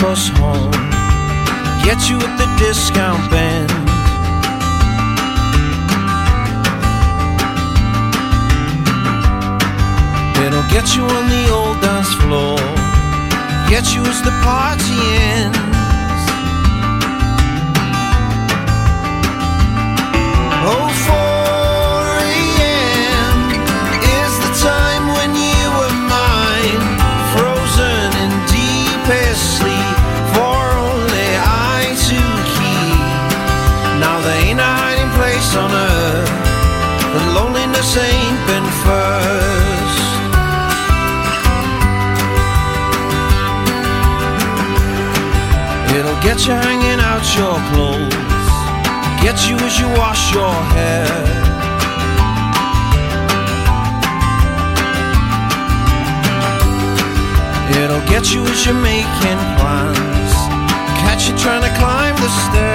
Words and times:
Bus 0.00 0.28
home. 0.28 0.70
Get 1.84 2.08
you 2.08 2.18
at 2.18 2.34
the 2.38 2.48
discount 2.58 3.30
band. 3.30 3.70
It'll 10.44 10.68
get 10.70 10.94
you 10.96 11.02
on 11.02 11.28
the 11.28 11.50
old 11.50 11.80
dance 11.80 12.12
floor. 12.14 12.58
Get 13.68 13.94
you 13.94 14.02
as 14.02 14.22
the 14.22 14.32
party 14.42 14.98
ends. 15.16 15.77
Get 46.20 46.46
you 46.46 46.52
hanging 46.52 47.00
out 47.00 47.24
your 47.38 47.56
clothes, 47.70 48.12
get 49.22 49.48
you 49.48 49.56
as 49.64 49.78
you 49.78 49.86
wash 49.96 50.34
your 50.34 50.52
hair. 50.74 51.48
It'll 57.82 58.06
get 58.08 58.34
you 58.34 58.42
as 58.44 58.66
you're 58.66 58.74
making 58.74 59.38
plans. 59.58 60.32
Catch 61.02 61.28
you 61.28 61.38
trying 61.38 61.62
to 61.62 61.78
climb 61.78 62.16
the 62.16 62.28
stairs. 62.28 62.67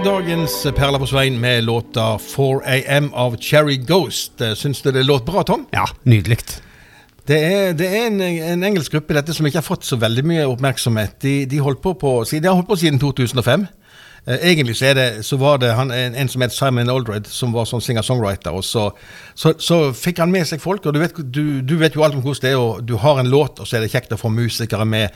Dagens 0.00 0.54
Perler 0.72 0.98
på 0.98 1.06
Svein 1.06 1.34
med 1.40 1.64
låta 1.64 2.16
4AM 2.16 3.10
av 3.12 3.36
Cherry 3.36 3.76
Ghost. 3.76 4.40
Syns 4.56 4.82
du 4.82 4.90
det 4.92 5.02
låt 5.02 5.26
bra, 5.26 5.42
Tom? 5.42 5.66
Ja, 5.70 5.84
nydelig. 6.02 6.38
Det 7.28 7.36
er, 7.36 7.74
det 7.76 7.88
er 7.90 8.06
en, 8.06 8.20
en 8.22 8.64
engelsk 8.64 8.94
gruppe 8.96 9.12
dette 9.18 9.34
som 9.36 9.46
ikke 9.46 9.60
har 9.60 9.66
fått 9.66 9.84
så 9.84 9.98
veldig 10.00 10.24
mye 10.24 10.46
oppmerksomhet. 10.48 11.18
De, 11.20 11.34
de, 11.44 11.60
holdt 11.60 11.82
på 11.84 11.92
på, 12.00 12.14
de 12.24 12.40
har 12.40 12.56
holdt 12.56 12.70
på 12.70 12.78
siden 12.80 12.96
2005. 13.02 13.66
Eh, 14.24 14.48
egentlig 14.54 14.78
så, 14.80 14.94
det, 14.96 15.06
så 15.28 15.36
var 15.36 15.60
det 15.60 15.74
han, 15.76 15.92
en, 15.92 16.16
en 16.16 16.32
som 16.32 16.46
het 16.46 16.56
Simon 16.56 16.90
Aldred, 16.90 17.28
som 17.28 17.52
var 17.52 17.68
sånn 17.68 17.84
singer-songwriter. 17.84 18.56
og 18.56 18.64
så, 18.64 18.88
så, 19.34 19.52
så 19.60 19.82
fikk 19.92 20.24
han 20.24 20.32
med 20.32 20.48
seg 20.48 20.64
folk, 20.64 20.88
og 20.88 20.96
du 20.96 21.02
vet, 21.04 21.20
du, 21.20 21.60
du 21.60 21.76
vet 21.82 21.98
jo 21.98 22.06
alt 22.06 22.16
om 22.16 22.24
hvordan 22.24 22.46
det 22.46 22.54
er. 22.54 22.58
og 22.62 22.80
Du 22.88 22.96
har 23.02 23.20
en 23.20 23.30
låt, 23.30 23.60
og 23.60 23.68
så 23.68 23.76
er 23.76 23.84
det 23.84 23.92
kjekt 23.92 24.16
å 24.16 24.20
få 24.24 24.32
musikere 24.32 24.88
med 24.88 25.12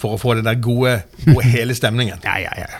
for 0.00 0.16
å 0.16 0.20
få 0.22 0.38
den 0.40 0.48
der 0.48 0.56
gode, 0.64 1.02
gode 1.26 1.44
hele 1.52 1.76
stemningen. 1.76 2.24
Ja, 2.24 2.40
ja, 2.40 2.56
ja. 2.64 2.72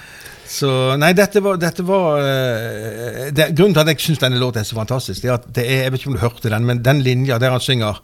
Så 0.55 0.69
nei, 1.01 1.11
dette 1.19 1.43
var, 1.43 1.59
dette 1.59 1.83
var 1.87 2.21
eh, 2.23 3.33
det, 3.35 3.51
Grunnen 3.59 3.75
til 3.75 3.83
at 3.83 3.91
jeg 3.91 4.05
syns 4.05 4.23
denne 4.23 4.39
låten 4.39 4.63
er 4.63 4.69
så 4.69 4.79
fantastisk, 4.79 5.25
det 5.25 5.33
er 5.33 5.39
at 5.41 5.49
det 5.57 5.65
er, 5.65 5.83
jeg 5.87 5.95
vet 5.95 6.03
ikke 6.03 6.13
om 6.13 6.19
du 6.19 6.23
hørte 6.23 6.53
den, 6.53 6.69
men 6.69 6.85
den 6.85 7.03
linja 7.03 7.41
der 7.43 7.57
han 7.57 7.65
synger 7.65 8.01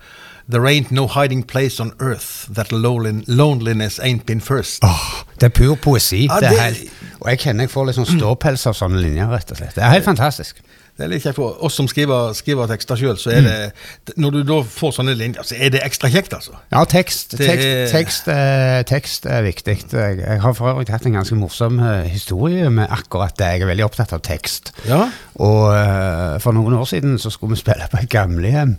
There 0.51 0.67
ain't 0.67 0.91
no 0.91 1.07
hiding 1.07 1.45
place 1.47 1.79
on 1.79 1.93
earth 2.01 2.49
that 2.57 2.73
loneliness 2.73 4.01
ain't 4.01 4.27
been 4.27 4.41
first. 4.41 4.83
Oh, 4.83 5.23
det 5.39 5.47
er 5.47 5.55
pur 5.55 5.77
poesi. 5.79 6.25
Ja, 6.27 6.41
det 6.43 6.49
er 6.49 6.65
helt, 6.65 6.97
og 7.21 7.29
jeg 7.31 7.43
kjenner 7.45 7.69
jeg 7.69 7.71
får 7.71 7.87
litt 7.87 7.99
sånn 8.01 8.09
ståpels 8.09 8.67
av 8.67 8.75
sånne 8.75 8.99
linjer, 8.99 9.31
rett 9.31 9.53
og 9.55 9.61
slett. 9.61 9.77
Det 9.77 9.85
er 9.87 9.95
helt 9.95 10.09
fantastisk. 10.09 10.59
Det 11.01 11.07
er 11.07 11.13
litt 11.15 11.25
kjekt 11.25 11.39
for 11.41 11.57
oss 11.65 11.79
som 11.81 11.87
skriver, 11.89 12.35
skriver 12.37 12.69
tekster 12.69 12.99
sjøl, 13.01 13.17
så 13.17 13.31
er 13.33 13.47
det 13.47 14.15
Når 14.21 14.35
du 14.35 14.41
da 14.51 14.59
får 14.69 14.93
sånne 14.99 15.15
linjer, 15.17 15.47
så 15.49 15.57
er 15.57 15.73
det 15.73 15.81
ekstra 15.87 16.11
kjekt, 16.13 16.35
altså. 16.37 16.59
Ja, 16.75 16.83
tekst, 16.85 17.33
tekst, 17.41 17.65
er- 17.65 17.89
tekst, 17.95 18.29
eh, 18.29 18.81
tekst 18.91 19.27
er 19.33 19.47
viktig. 19.47 19.77
Jeg, 19.95 20.19
jeg 20.21 20.43
har 20.45 20.57
for 20.59 20.69
øvrig 20.75 20.93
hatt 20.93 21.07
en 21.09 21.17
ganske 21.17 21.39
morsom 21.41 21.81
eh, 21.81 22.05
historie 22.13 22.69
med 22.71 22.93
akkurat 22.93 23.33
det. 23.41 23.49
Jeg 23.55 23.65
er 23.65 23.73
veldig 23.73 23.87
opptatt 23.89 24.13
av 24.13 24.21
tekst. 24.29 24.75
Ja. 24.91 25.07
Og 25.41 25.71
eh, 25.73 26.37
for 26.45 26.53
noen 26.53 26.77
år 26.77 26.85
siden 26.93 27.17
så 27.23 27.33
skulle 27.33 27.57
vi 27.57 27.63
spille 27.65 27.89
på 27.89 28.03
et 28.05 28.13
gamlehjem. 28.13 28.77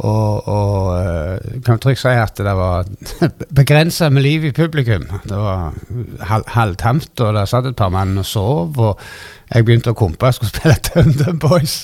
Og, 0.00 0.46
og 0.48 0.94
eh, 0.96 1.58
kan 1.66 1.76
trygt 1.82 2.00
si 2.00 2.08
at 2.16 2.38
det 2.40 2.54
var 2.56 2.86
begrensa 3.60 4.08
med 4.08 4.24
liv 4.24 4.46
i 4.48 4.52
publikum. 4.56 5.04
Det 5.28 5.36
var 5.36 5.74
hal 6.30 6.46
halvtamt, 6.54 7.12
og 7.20 7.34
der 7.36 7.44
satt 7.50 7.68
et 7.68 7.76
par 7.76 7.92
mann 7.92 8.16
og 8.16 8.24
sov. 8.24 8.80
Og 8.80 9.02
jeg 9.50 9.66
begynte 9.66 9.90
å 9.90 9.98
kompe, 9.98 10.28
jeg 10.30 10.38
skulle 10.38 10.52
spille 10.54 10.76
Thunder 10.86 11.34
Boys. 11.42 11.74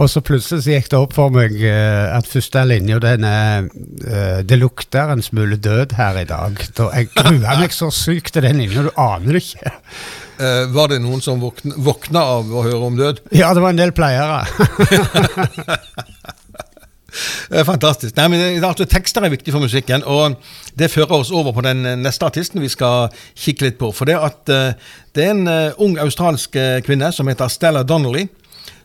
Og 0.00 0.08
så 0.08 0.22
plutselig 0.24 0.78
gikk 0.78 0.88
det 0.92 1.00
opp 1.00 1.12
for 1.16 1.32
meg 1.34 1.58
eh, 1.60 2.08
at 2.16 2.28
første 2.28 2.62
linja 2.68 2.96
den 3.02 3.26
er 3.28 3.68
eh, 3.68 4.40
Det 4.48 4.56
lukter 4.56 5.12
en 5.12 5.24
smule 5.24 5.58
død 5.60 5.92
her 5.98 6.22
i 6.22 6.26
dag. 6.28 6.56
Da 6.78 6.88
jeg 6.96 7.12
grua 7.12 7.58
meg 7.60 7.76
så 7.76 7.90
sykt 7.92 8.32
til 8.36 8.48
den 8.48 8.62
linja, 8.64 8.86
du 8.88 8.92
aner 8.96 9.38
det 9.38 9.46
ikke. 9.46 9.76
Eh, 10.42 10.64
var 10.74 10.88
det 10.90 10.96
noen 11.04 11.20
som 11.22 11.38
våkna, 11.38 11.76
våkna 11.84 12.22
av 12.40 12.48
å 12.50 12.64
høre 12.64 12.88
om 12.88 12.96
død? 12.98 13.20
Ja, 13.36 13.52
det 13.54 13.62
var 13.62 13.70
en 13.70 13.78
del 13.78 13.92
pleiere. 13.94 14.40
Er 17.58 17.66
fantastisk. 17.68 18.16
Nei, 18.16 18.28
men 18.32 18.64
altså, 18.64 18.86
Tekster 18.88 19.24
er 19.24 19.32
viktig 19.32 19.52
for 19.54 19.64
musikken, 19.64 20.04
og 20.08 20.38
det 20.78 20.90
fører 20.92 21.18
oss 21.18 21.32
over 21.34 21.54
på 21.56 21.64
den 21.66 21.84
eh, 21.86 21.98
neste 22.00 22.28
artisten 22.28 22.62
vi 22.62 22.70
skal 22.72 23.12
kikke 23.34 23.68
litt 23.68 23.80
på. 23.80 23.92
For 23.96 24.08
det, 24.08 24.18
at, 24.18 24.52
eh, 24.52 24.94
det 25.14 25.26
er 25.26 25.34
en 25.34 25.50
eh, 25.50 25.82
ung 25.82 25.98
australsk 26.02 26.56
eh, 26.56 26.80
kvinne 26.86 27.12
som 27.12 27.28
heter 27.30 27.52
Stella 27.52 27.84
Donnelly. 27.84 28.28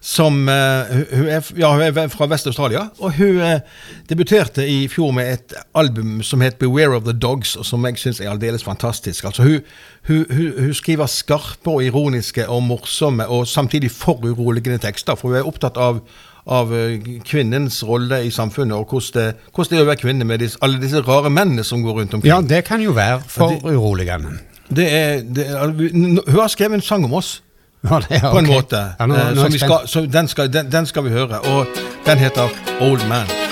Som 0.07 0.45
eh, 0.47 0.91
hun, 1.11 1.25
er, 1.27 1.47
ja, 1.59 1.73
hun 1.73 1.81
er 1.83 2.11
fra 2.13 2.29
Vest-Australia, 2.31 2.85
og 3.03 3.17
hun 3.17 3.41
eh, 3.43 3.59
debuterte 4.07 4.63
i 4.63 4.85
fjor 4.87 5.11
med 5.11 5.33
et 5.33 5.55
album 5.75 6.21
som 6.23 6.41
het 6.41 6.55
'Beware 6.55 6.95
of 6.95 7.03
the 7.03 7.13
Dogs', 7.25 7.57
og 7.59 7.65
som 7.65 7.85
jeg 7.85 7.97
syns 7.99 8.21
er 8.21 8.29
aldeles 8.31 8.63
fantastisk. 8.63 9.25
Altså, 9.25 9.43
hun, 9.43 9.59
hun, 10.07 10.25
hun, 10.31 10.53
hun 10.59 10.73
skriver 10.73 11.05
skarpe 11.05 11.69
og 11.69 11.83
ironiske 11.83 12.47
og 12.47 12.63
morsomme 12.63 13.27
og 13.27 13.47
samtidig 13.47 13.91
foruroligende 13.91 14.77
tekster, 14.77 15.15
for 15.15 15.27
hun 15.27 15.37
er 15.37 15.47
opptatt 15.47 15.77
av 15.77 15.99
av 16.47 16.71
eh, 16.75 16.99
kvinnens 17.27 17.81
rolle 17.83 18.21
i 18.23 18.31
samfunnet, 18.31 18.77
og 18.77 18.87
hvordan 18.87 19.15
det, 19.19 19.47
hvordan 19.51 19.73
det 19.73 19.79
er 19.79 19.83
å 19.83 19.89
være 19.89 20.01
kvinne 20.03 20.27
med 20.27 20.39
disse, 20.39 20.59
alle 20.63 20.79
disse 20.79 21.01
rare 21.03 21.29
mennene 21.29 21.65
som 21.67 21.83
går 21.83 21.99
rundt 22.01 22.15
omkring. 22.15 22.31
Ja, 22.31 22.39
det 22.41 22.63
kan 22.69 22.81
jo 22.81 22.95
være 22.95 23.19
foruroligende. 23.27 24.37
Det 24.67 24.87
er, 24.93 25.19
det 25.23 25.47
er, 25.47 25.67
hun 25.67 26.19
har 26.27 26.47
skrevet 26.51 26.79
en 26.79 26.81
sang 26.81 27.03
om 27.07 27.13
oss, 27.19 27.41
Ja, 27.83 27.99
det 28.09 28.17
er 28.17 28.31
på 28.31 28.39
en 28.39 28.47
måte. 28.49 28.83
Ja, 28.99 29.05
nå, 29.05 29.15
eh, 29.15 29.33
nå 29.35 29.41
som 29.41 29.53
vi 29.53 29.59
skal, 29.61 29.87
så 29.87 30.05
den, 30.05 30.27
skal, 30.27 30.53
den, 30.53 30.71
den 30.71 30.85
skal 30.85 31.05
vi 31.05 31.13
høre, 31.13 31.39
og 31.39 31.67
den 32.05 32.17
heter 32.17 32.49
Old 32.81 33.05
Man. 33.09 33.46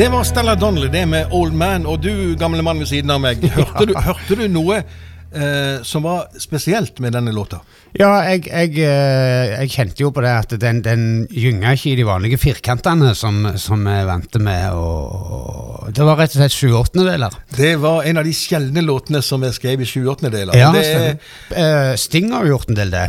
Det 0.00 0.08
var 0.08 0.24
Stella 0.24 0.54
Donnelly, 0.54 0.88
det 0.88 1.06
med 1.06 1.26
Old 1.30 1.52
Man. 1.52 1.82
Og 1.84 2.00
du, 2.00 2.32
gamle 2.40 2.62
mann 2.64 2.78
ved 2.80 2.88
siden 2.88 3.10
av 3.12 3.18
meg, 3.20 3.42
hørte 3.52 3.84
du, 3.84 3.92
hørte 4.00 4.36
du 4.38 4.46
noe 4.48 4.78
eh, 4.80 5.82
som 5.84 6.06
var 6.08 6.30
spesielt 6.40 7.02
med 7.04 7.12
denne 7.12 7.34
låta? 7.36 7.58
Ja, 7.92 8.08
jeg, 8.30 8.46
jeg, 8.48 8.78
eh, 8.80 9.50
jeg 9.58 9.74
kjente 9.74 10.00
jo 10.00 10.08
på 10.16 10.24
det 10.24 10.30
at 10.32 10.54
den, 10.62 10.80
den 10.86 11.02
gynga 11.28 11.74
ikke 11.76 11.90
i 11.90 11.98
de 11.98 12.06
vanlige 12.08 12.40
firkantene 12.40 13.12
som, 13.12 13.42
som 13.60 13.84
jeg 13.92 14.06
vant 14.08 14.38
med. 14.40 14.70
Og, 14.72 15.90
det 15.92 16.06
var 16.08 16.16
rett 16.22 16.32
og 16.32 16.46
slett 16.46 16.56
sjuåttendedeler. 16.56 17.36
Det 17.58 17.74
var 17.84 18.08
en 18.08 18.22
av 18.22 18.30
de 18.30 18.32
sjeldne 18.40 18.86
låtene 18.86 19.20
som 19.26 19.44
jeg 19.44 19.58
skrev 19.58 19.84
i 19.84 19.90
7-8-deler. 19.90 20.56
Ja, 20.56 20.72
det 20.72 20.86
er. 20.94 21.20
Eh, 21.52 21.92
Sting 22.00 22.32
har 22.32 22.48
gjort 22.48 22.72
en 22.72 22.80
del 22.80 22.96
det. 22.96 23.04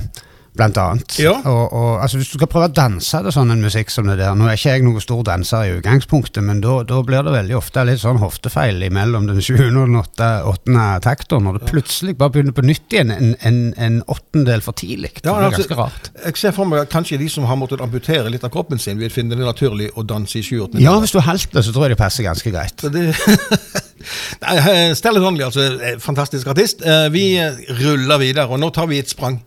Blant 0.57 0.77
annet. 0.77 1.15
Ja. 1.21 1.33
Og, 1.47 1.73
og 1.73 2.01
altså, 2.03 2.19
hvis 2.19 2.31
du 2.31 2.35
skal 2.37 2.49
prøve 2.51 2.67
å 2.67 2.73
danse 2.75 3.21
til 3.23 3.31
sånn 3.33 3.53
en 3.53 3.61
musikk 3.63 3.91
som 3.93 4.09
det 4.09 4.17
der 4.19 4.35
Nå 4.35 4.49
er 4.49 4.57
ikke 4.57 4.73
jeg 4.75 4.83
noen 4.85 5.03
stor 5.03 5.21
danser 5.27 5.67
i 5.69 5.75
utgangspunktet, 5.77 6.43
men 6.43 6.59
da 6.63 6.81
blir 7.07 7.23
det 7.23 7.33
veldig 7.35 7.55
ofte 7.59 7.85
litt 7.87 8.01
sånn 8.03 8.19
hoftefeil 8.21 8.83
imellom 8.89 9.29
den 9.29 9.39
sjuende 9.43 9.83
og 9.85 9.87
den 9.91 9.99
åtte- 10.01 10.29
åttende 10.51 10.87
takten, 11.05 11.45
når 11.47 11.59
det 11.61 11.69
plutselig 11.71 12.17
bare 12.19 12.35
begynner 12.35 12.57
på 12.57 12.65
nytt 12.67 12.95
igjen 12.97 13.13
en, 13.15 13.31
en, 13.47 13.61
en 13.77 13.99
åttendel 14.11 14.63
for 14.65 14.75
tidlig. 14.77 15.13
Det 15.21 15.29
Ja, 15.29 15.37
blir 15.39 15.47
altså, 15.51 15.63
ganske 15.69 15.79
rart. 15.79 16.11
Jeg 16.25 16.41
ser 16.43 16.55
for 16.57 16.67
meg 16.71 16.83
at 16.83 16.91
kanskje 16.93 17.21
de 17.21 17.29
som 17.31 17.47
har 17.47 17.59
måttet 17.59 17.83
amputere 17.85 18.31
litt 18.33 18.43
av 18.47 18.51
kroppen 18.53 18.79
sin, 18.81 18.99
vil 18.99 19.13
finne 19.13 19.37
det 19.39 19.47
naturlig 19.47 19.91
å 19.95 20.03
danse 20.07 20.39
i 20.39 20.43
sjuåttende. 20.45 20.83
Ja, 20.83 20.97
hvis 20.99 21.15
du 21.15 21.19
det, 21.21 21.63
så 21.63 21.71
tror 21.71 21.87
jeg 21.87 21.95
det 21.95 22.01
passer 22.01 22.27
ganske 22.27 22.51
greit. 22.51 22.83
Det 22.91 23.07
Nei, 24.41 24.57
eh, 24.57 24.93
Donnelly, 25.21 25.43
altså, 25.45 25.61
eh, 25.79 25.97
fantastisk 26.01 26.47
artist. 26.47 26.81
Eh, 26.85 27.07
Vi 27.13 27.37
eh, 27.39 27.59
ruller 27.81 28.17
videre, 28.17 28.47
og 28.49 28.59
nå 28.59 28.69
tar 28.73 28.87
vi 28.89 28.99
et 28.99 29.09
sprang 29.09 29.39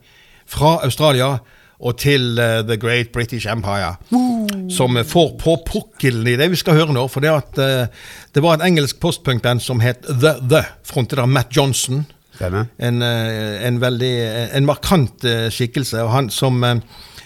fra 0.46 0.78
Australia 0.84 1.36
og 1.84 1.98
til 2.00 2.38
uh, 2.38 2.62
The 2.64 2.76
Great 2.80 3.12
British 3.12 3.46
Empire. 3.50 3.94
Som 4.70 4.96
eh, 4.96 5.04
får 5.04 5.34
på 5.40 5.56
pukkelen 5.66 6.26
i 6.26 6.36
det 6.40 6.48
vi 6.52 6.58
skal 6.58 6.78
høre 6.78 6.94
nå. 6.96 7.06
For 7.12 7.24
det, 7.24 7.32
at, 7.34 7.58
uh, 7.58 8.12
det 8.34 8.42
var 8.42 8.58
et 8.58 8.66
engelsk 8.68 9.00
postpunkband 9.02 9.62
som 9.62 9.82
het 9.84 10.06
The 10.08 10.36
The, 10.40 10.64
frontet 10.86 11.20
av 11.20 11.28
Matt 11.28 11.52
Johnson. 11.56 12.06
En, 12.78 13.02
uh, 13.02 13.66
en 13.66 13.80
veldig 13.82 14.14
en 14.56 14.68
markant 14.68 15.26
skikkelse, 15.54 16.00
og 16.02 16.14
han 16.14 16.30
som, 16.32 16.64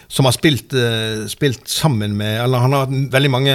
som 0.09 0.29
har 0.29 0.35
spilt, 0.37 0.75
spilt 1.29 1.69
sammen 1.69 2.17
med 2.17 2.43
Eller 2.43 2.61
han 2.61 2.75
har 2.77 2.91
veldig 3.13 3.31
mange 3.33 3.55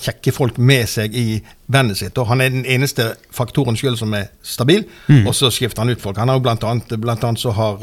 kjekke 0.00 0.32
folk 0.32 0.58
med 0.58 0.88
seg 0.88 1.16
i 1.16 1.38
bandet 1.72 2.02
sitt, 2.02 2.18
og 2.18 2.28
han 2.32 2.40
er 2.40 2.52
den 2.52 2.66
eneste 2.66 3.14
faktoren 3.32 3.78
sjøl 3.80 3.96
som 4.00 4.12
er 4.18 4.28
stabil, 4.42 4.84
og 5.22 5.32
så 5.36 5.52
skifter 5.54 5.84
han 5.84 5.94
ut 5.94 6.02
folk. 6.02 6.20
Han 6.20 6.28
har 6.28 6.40
jo 6.40 6.44
blant 6.44 6.66
annet, 6.68 6.92
blant 7.00 7.24
annet 7.24 7.40
så 7.40 7.54
har 7.56 7.80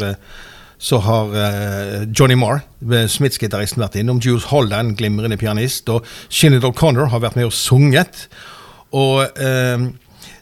så 0.77 0.99
har 1.01 1.33
eh, 1.33 2.03
Johnny 2.19 2.35
Marr, 2.37 2.61
eh, 2.85 3.07
Smiths-gitaristen, 3.09 3.81
vært 3.81 3.97
innom. 3.97 4.21
Jules 4.23 4.49
Holland, 4.51 4.97
glimrende 4.97 5.37
pianist. 5.37 5.89
Og 5.89 6.05
Shinnet 6.29 6.65
O'Connor 6.67 7.09
har 7.13 7.23
vært 7.23 7.37
med 7.39 7.49
og 7.49 7.55
sunget. 7.55 8.27
Og 8.95 9.25
eh, 9.41 9.87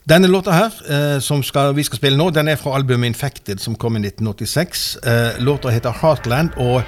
denne 0.06 0.28
låta 0.30 0.52
her, 0.52 0.82
eh, 0.90 1.20
som 1.20 1.44
skal, 1.44 1.74
vi 1.76 1.84
skal 1.84 1.98
spille 1.98 2.20
nå, 2.20 2.30
den 2.36 2.52
er 2.52 2.60
fra 2.62 2.76
albumet 2.78 3.14
Infected, 3.14 3.64
som 3.64 3.76
kom 3.80 3.98
i 3.98 4.04
1986. 4.04 4.86
Eh, 5.02 5.42
låta 5.42 5.74
heter 5.74 5.96
Heartland 6.02 6.54
og 6.58 6.84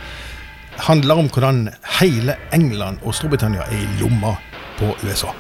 handler 0.78 1.24
om 1.24 1.30
hvordan 1.34 1.70
hele 2.02 2.38
England 2.54 3.02
og 3.02 3.16
Storbritannia 3.16 3.66
er 3.72 3.80
i 3.80 4.02
lomma 4.04 4.36
på 4.78 4.94
USA. 5.02 5.34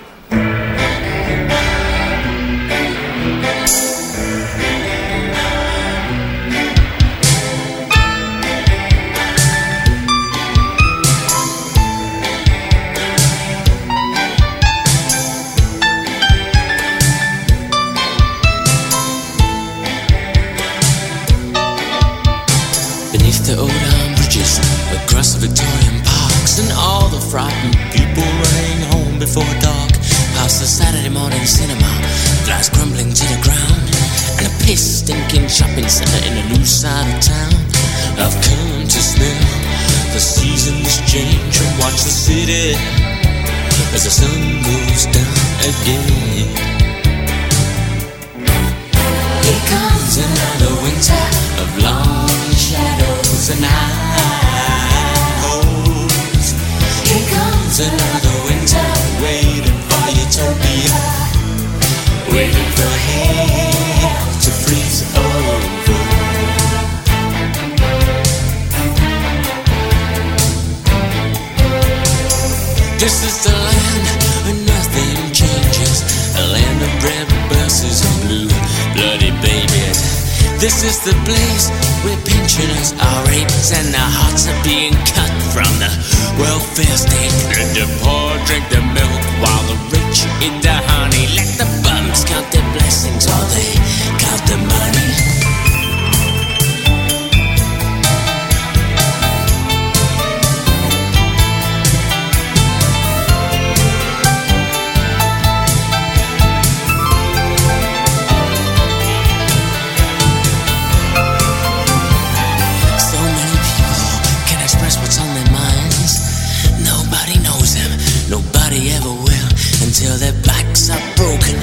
Until 119.87 120.17
their 120.19 120.35
backs 120.43 120.91
are 120.91 121.05
broken, 121.15 121.55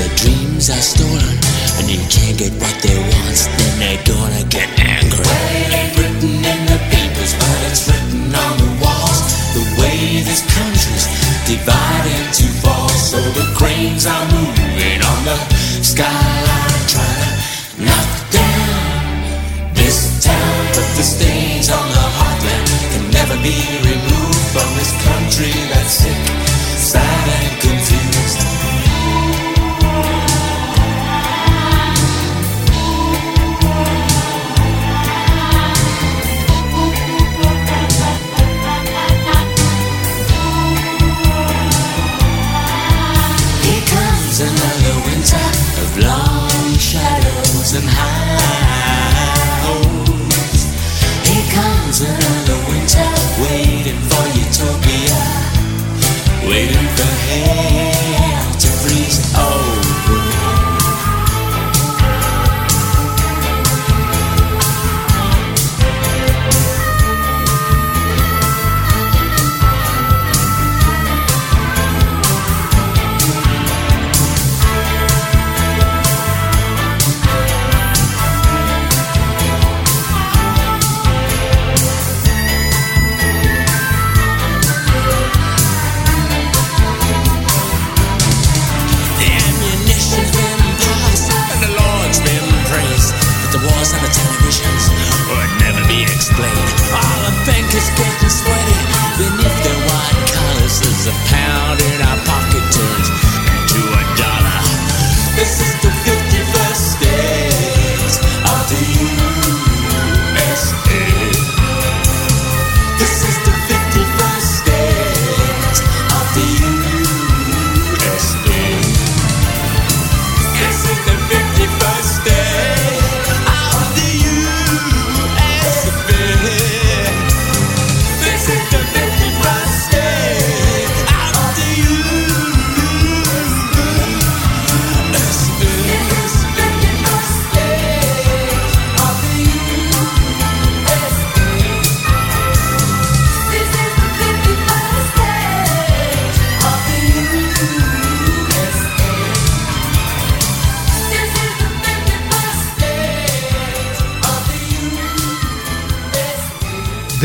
their 0.00 0.08
dreams 0.16 0.70
are 0.72 0.80
stolen, 0.80 1.36
and 1.76 1.84
they 1.84 2.00
can't 2.08 2.38
get 2.40 2.52
what 2.56 2.72
they 2.80 2.96
want. 2.96 3.36
Then 3.36 3.72
they're 3.76 4.04
gonna 4.08 4.44
get 4.48 4.68
angry. 4.80 5.20
Well, 5.20 5.48
it 5.60 5.72
ain't 5.76 5.92
written 6.00 6.40
in 6.40 6.60
the 6.72 6.80
papers, 6.88 7.36
but 7.36 7.58
it's 7.68 7.84
written 7.84 8.32
on 8.32 8.54
the 8.56 8.70
walls. 8.80 9.20
The 9.52 9.64
way 9.76 10.24
this 10.24 10.40
country's 10.56 11.04
divided 11.44 12.16
into 12.24 12.48
falls, 12.64 12.96
so 13.12 13.20
the 13.36 13.44
cranes 13.52 14.06
are 14.06 14.24
moving 14.32 15.04
on 15.04 15.20
the 15.28 15.36
skyline, 15.84 16.45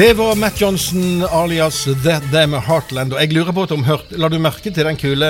Det 0.02 0.14
var 0.18 0.36
Matt 0.36 0.62
Johnson 0.62 1.24
alias 1.30 1.84
The 1.84 2.16
Them 2.32 2.54
Heartland. 2.54 3.14
Og 3.14 3.20
jeg 3.22 3.34
lurer 3.36 3.54
på 3.54 3.68
om 3.76 3.84
hørt, 3.86 4.08
La 4.18 4.32
du 4.34 4.40
merke 4.42 4.72
til 4.74 4.88
den 4.88 4.98
kule, 4.98 5.28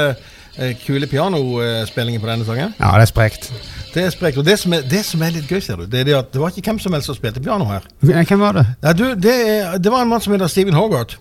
eh, 0.55 0.77
kule 0.85 1.09
pianospillingen 1.11 2.21
på 2.21 2.29
denne 2.29 2.47
sangen? 2.47 2.71
Ja, 2.79 2.93
det 2.95 3.01
er 3.01 3.09
sprekt. 3.09 3.49
Det 3.91 4.05
er 4.05 4.13
sprekt. 4.15 4.37
Og 4.39 4.45
det 4.47 4.55
som 4.61 4.71
er, 4.71 4.85
det 4.87 5.01
som 5.03 5.25
er 5.27 5.33
litt 5.35 5.51
gøy, 5.51 5.59
ser 5.59 5.75
du, 5.75 5.83
det 5.91 5.99
er 5.99 6.07
det 6.07 6.15
at 6.15 6.31
det 6.31 6.39
var 6.39 6.55
ikke 6.55 6.71
hvem 6.71 6.79
som 6.79 6.95
helst 6.95 7.11
som 7.11 7.17
spilte 7.19 7.43
piano 7.43 7.67
her. 7.67 7.83
Hvem 7.99 8.39
var 8.39 8.61
det? 8.61 8.65
Ja, 8.79 8.93
du, 8.95 9.03
det, 9.11 9.35
det 9.83 9.91
var 9.91 10.05
en 10.05 10.13
mann 10.13 10.23
som 10.23 10.37
heter 10.37 10.47
Stephen 10.47 10.79
Hogarth. 10.79 11.19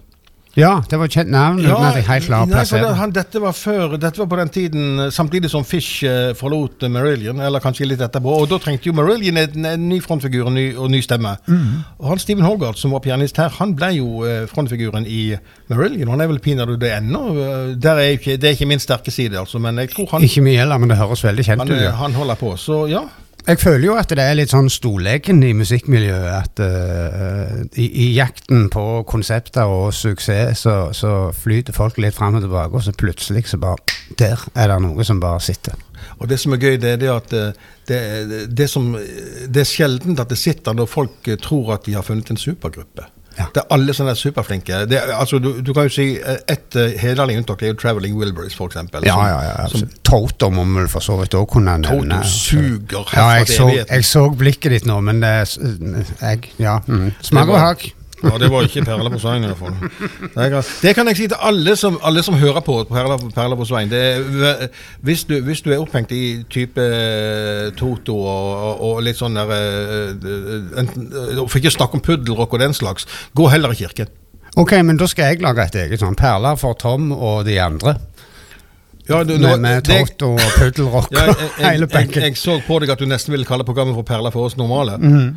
Ja, 0.59 0.81
det 0.91 0.99
var 0.99 1.07
et 1.07 1.15
kjent 1.15 1.31
navn, 1.31 1.61
uten 1.63 1.85
at 1.87 1.99
jeg 2.01 2.07
helt 2.09 2.27
klarer 2.27 2.49
nei, 2.51 2.65
det, 2.67 2.95
han, 2.99 3.13
dette 3.15 3.43
var 3.43 3.55
før, 3.55 3.95
dette 4.03 4.19
var 4.19 4.27
på 4.33 4.39
den 4.41 4.51
tiden 4.51 5.05
eh, 5.05 5.11
samtidig 5.15 5.51
som 5.53 5.63
Fish 5.67 6.03
eh, 6.07 6.33
forlot 6.35 6.83
eh, 6.87 6.91
Marillion, 6.91 7.39
eller 7.47 7.63
kanskje 7.63 7.87
litt 7.87 8.03
etterpå. 8.03 8.35
Og 8.43 8.49
da 8.51 8.59
trengte 8.63 8.91
jo 8.91 8.95
Marillion 8.99 9.39
en, 9.39 9.69
en 9.71 9.87
ny 9.93 10.01
frontfigur 10.03 10.51
ny, 10.51 10.67
og 10.75 10.91
ny 10.91 11.03
stemme. 11.07 11.37
Mm. 11.47 11.79
Og 12.01 12.11
han 12.11 12.23
Steven 12.23 12.47
Hogarth, 12.47 12.83
som 12.83 12.97
var 12.97 13.05
pianist 13.05 13.39
her, 13.39 13.53
han 13.61 13.77
ble 13.79 13.93
jo 14.01 14.27
eh, 14.27 14.43
frontfiguren 14.51 15.07
i 15.07 15.23
Marillion. 15.71 16.11
Han 16.17 16.27
er 16.27 16.33
vel 16.33 16.43
pinadø 16.43 16.75
det 16.81 16.97
ennå. 16.99 17.25
Eh, 17.47 17.91
er 17.95 18.05
ikke, 18.19 18.35
det 18.41 18.51
er 18.51 18.59
ikke 18.59 18.71
min 18.73 18.83
sterke 18.83 19.15
side, 19.15 19.39
altså, 19.39 19.63
men 19.63 19.79
jeg 19.85 19.95
tror 19.95 20.17
han, 20.17 20.27
Ikke 20.27 20.43
mye 20.43 20.59
heller, 20.65 20.83
men 20.83 20.91
det 20.91 20.99
høres 20.99 21.23
veldig 21.31 21.47
kjent 21.47 21.63
han, 21.63 21.75
ut. 21.77 21.85
Ja. 21.85 21.95
han 22.03 22.19
holder 22.19 22.43
på. 22.43 22.57
Så 22.59 22.85
ja. 22.91 23.07
Jeg 23.47 23.59
føler 23.59 23.85
jo 23.87 23.95
at 23.99 24.11
det 24.13 24.23
er 24.23 24.37
litt 24.37 24.53
sånn 24.53 24.69
storleken 24.71 25.41
i 25.47 25.53
musikkmiljøet. 25.57 26.29
At 26.31 26.61
uh, 26.63 27.61
i, 27.75 27.87
i 27.89 28.09
jakten 28.17 28.69
på 28.73 28.85
konsepter 29.09 29.71
og 29.71 29.95
suksess, 29.97 30.67
så, 30.67 30.77
så 30.97 31.15
flyter 31.35 31.77
folk 31.77 31.99
litt 32.03 32.17
fram 32.17 32.39
og 32.39 32.45
tilbake, 32.45 32.77
og 32.77 32.85
så 32.85 32.95
plutselig 32.95 33.47
så 33.51 33.61
bare 33.63 33.81
Der 34.19 34.43
er 34.59 34.73
det 34.73 34.81
noe 34.83 35.05
som 35.07 35.21
bare 35.23 35.41
sitter. 35.41 35.79
Og 36.19 36.29
det 36.29 36.41
som 36.41 36.53
er 36.53 36.61
gøy, 36.61 36.77
det 36.81 36.95
er 36.95 37.01
det 37.01 37.11
at 37.13 37.33
eh, 37.37 37.69
det, 37.89 38.01
det, 38.57 38.67
som, 38.71 38.93
det 38.97 39.63
er 39.63 39.69
sjeldent 39.69 40.21
at 40.21 40.33
det 40.33 40.39
sitter 40.41 40.77
når 40.77 40.89
folk 40.91 41.29
eh, 41.29 41.39
tror 41.41 41.77
at 41.77 41.87
de 41.87 41.95
har 41.97 42.05
funnet 42.07 42.33
en 42.33 42.41
supergruppe. 42.41 43.07
Ja. 43.39 43.47
Det 43.55 43.63
er 43.63 43.67
alle 43.75 43.95
sånne 43.95 44.15
superflinke. 44.19 44.83
Det, 44.91 44.99
altså, 45.15 45.39
du, 45.39 45.61
du 45.63 45.73
kan 45.77 45.87
jo 45.89 45.93
si 45.95 46.07
eh, 46.19 46.39
Et 46.51 46.77
uh, 46.77 46.89
hederlig 47.01 47.39
unntak 47.41 47.63
er 47.63 47.73
jo 47.73 47.75
Traveling 47.81 48.17
Wilburys, 48.19 48.55
eksempel. 48.67 49.05
Ja, 49.07 49.17
ja, 49.29 49.39
ja. 49.47 49.69
som- 49.71 49.89
må 50.51 50.65
vi 50.65 50.89
for 50.91 51.01
så 51.01 51.17
vidt 51.21 51.35
òg 51.39 51.47
kunne 51.53 51.77
nevne. 51.79 52.19
Toto 52.21 52.29
suger 52.29 53.15
Ja, 53.15 53.29
jeg 53.39 53.47
så, 53.49 53.69
jeg 53.79 54.05
så 54.05 54.25
blikket 54.37 54.71
ditt 54.75 54.87
nå, 54.91 55.01
men 55.01 55.21
det 55.23 55.31
jeg, 56.21 56.51
Ja. 56.59 56.79
Mm. 56.87 57.13
Smak 57.23 57.49
og 57.49 57.55
var- 57.55 57.67
hak. 57.71 57.87
Ja, 58.23 58.35
det 58.39 58.51
var 58.53 58.67
ikke 58.67 58.83
Perler 58.85 59.11
på 59.13 59.19
Svein. 59.23 59.45
i 59.45 59.49
hvert 59.49 59.59
fall. 59.59 59.75
Det, 60.35 60.47
kan, 60.53 60.63
det 60.83 60.95
kan 60.97 61.09
jeg 61.09 61.17
si 61.17 61.27
til 61.33 61.39
alle 61.41 61.75
som, 61.81 61.97
alle 62.05 62.23
som 62.27 62.37
hører 62.37 62.61
på 62.67 62.75
Perler, 62.91 63.23
Perler 63.35 63.57
på 63.57 63.65
Svein. 63.69 63.89
Det 63.93 64.01
er, 64.01 64.67
hvis, 65.07 65.25
du, 65.25 65.39
hvis 65.47 65.63
du 65.65 65.71
er 65.73 65.81
opphengt 65.81 66.13
i 66.13 66.43
type 66.53 66.85
eh, 66.85 67.71
Toto 67.79 68.19
og, 68.21 68.83
og, 68.91 69.01
litt 69.07 69.17
sånn 69.21 69.39
der 69.41 69.55
eh, 69.57 70.13
eh, 70.85 71.41
For 71.47 71.61
ikke 71.63 71.73
å 71.73 71.77
snakke 71.79 71.97
om 72.01 72.05
puddelrock 72.05 72.57
og 72.59 72.63
den 72.65 72.77
slags, 72.77 73.09
gå 73.37 73.49
heller 73.53 73.73
i 73.73 73.81
kirken. 73.81 74.13
Ok, 74.61 74.75
men 74.85 74.99
da 75.01 75.07
skal 75.09 75.31
jeg 75.33 75.45
lage 75.45 75.65
et 75.71 75.77
eget 75.87 76.03
sånn 76.03 76.19
perler 76.19 76.59
for 76.61 76.77
Tom 76.81 77.13
og 77.15 77.45
de 77.49 77.57
andre. 77.63 77.95
Ja, 79.09 79.23
du, 79.25 79.37
nå- 79.41 79.57
Med, 79.59 79.87
Toto 79.89 80.35
og 80.37 80.53
puddelrock 80.59 81.09
ja, 81.15 81.25
jeg, 81.25 81.35
og 81.35 81.41
jeg, 81.47 81.65
hele 81.65 81.87
jeg, 81.87 81.93
benken. 81.95 82.23
jeg 82.29 82.37
så 82.39 82.59
på 82.67 82.77
deg 82.83 82.93
at 82.93 83.01
du 83.01 83.09
nesten 83.11 83.33
ville 83.35 83.49
kalle 83.49 83.65
programmet 83.67 83.97
for 83.97 84.07
Perler 84.07 84.35
for 84.35 84.51
oss 84.51 84.59
normale. 84.61 84.99
Mhm. 85.01 85.31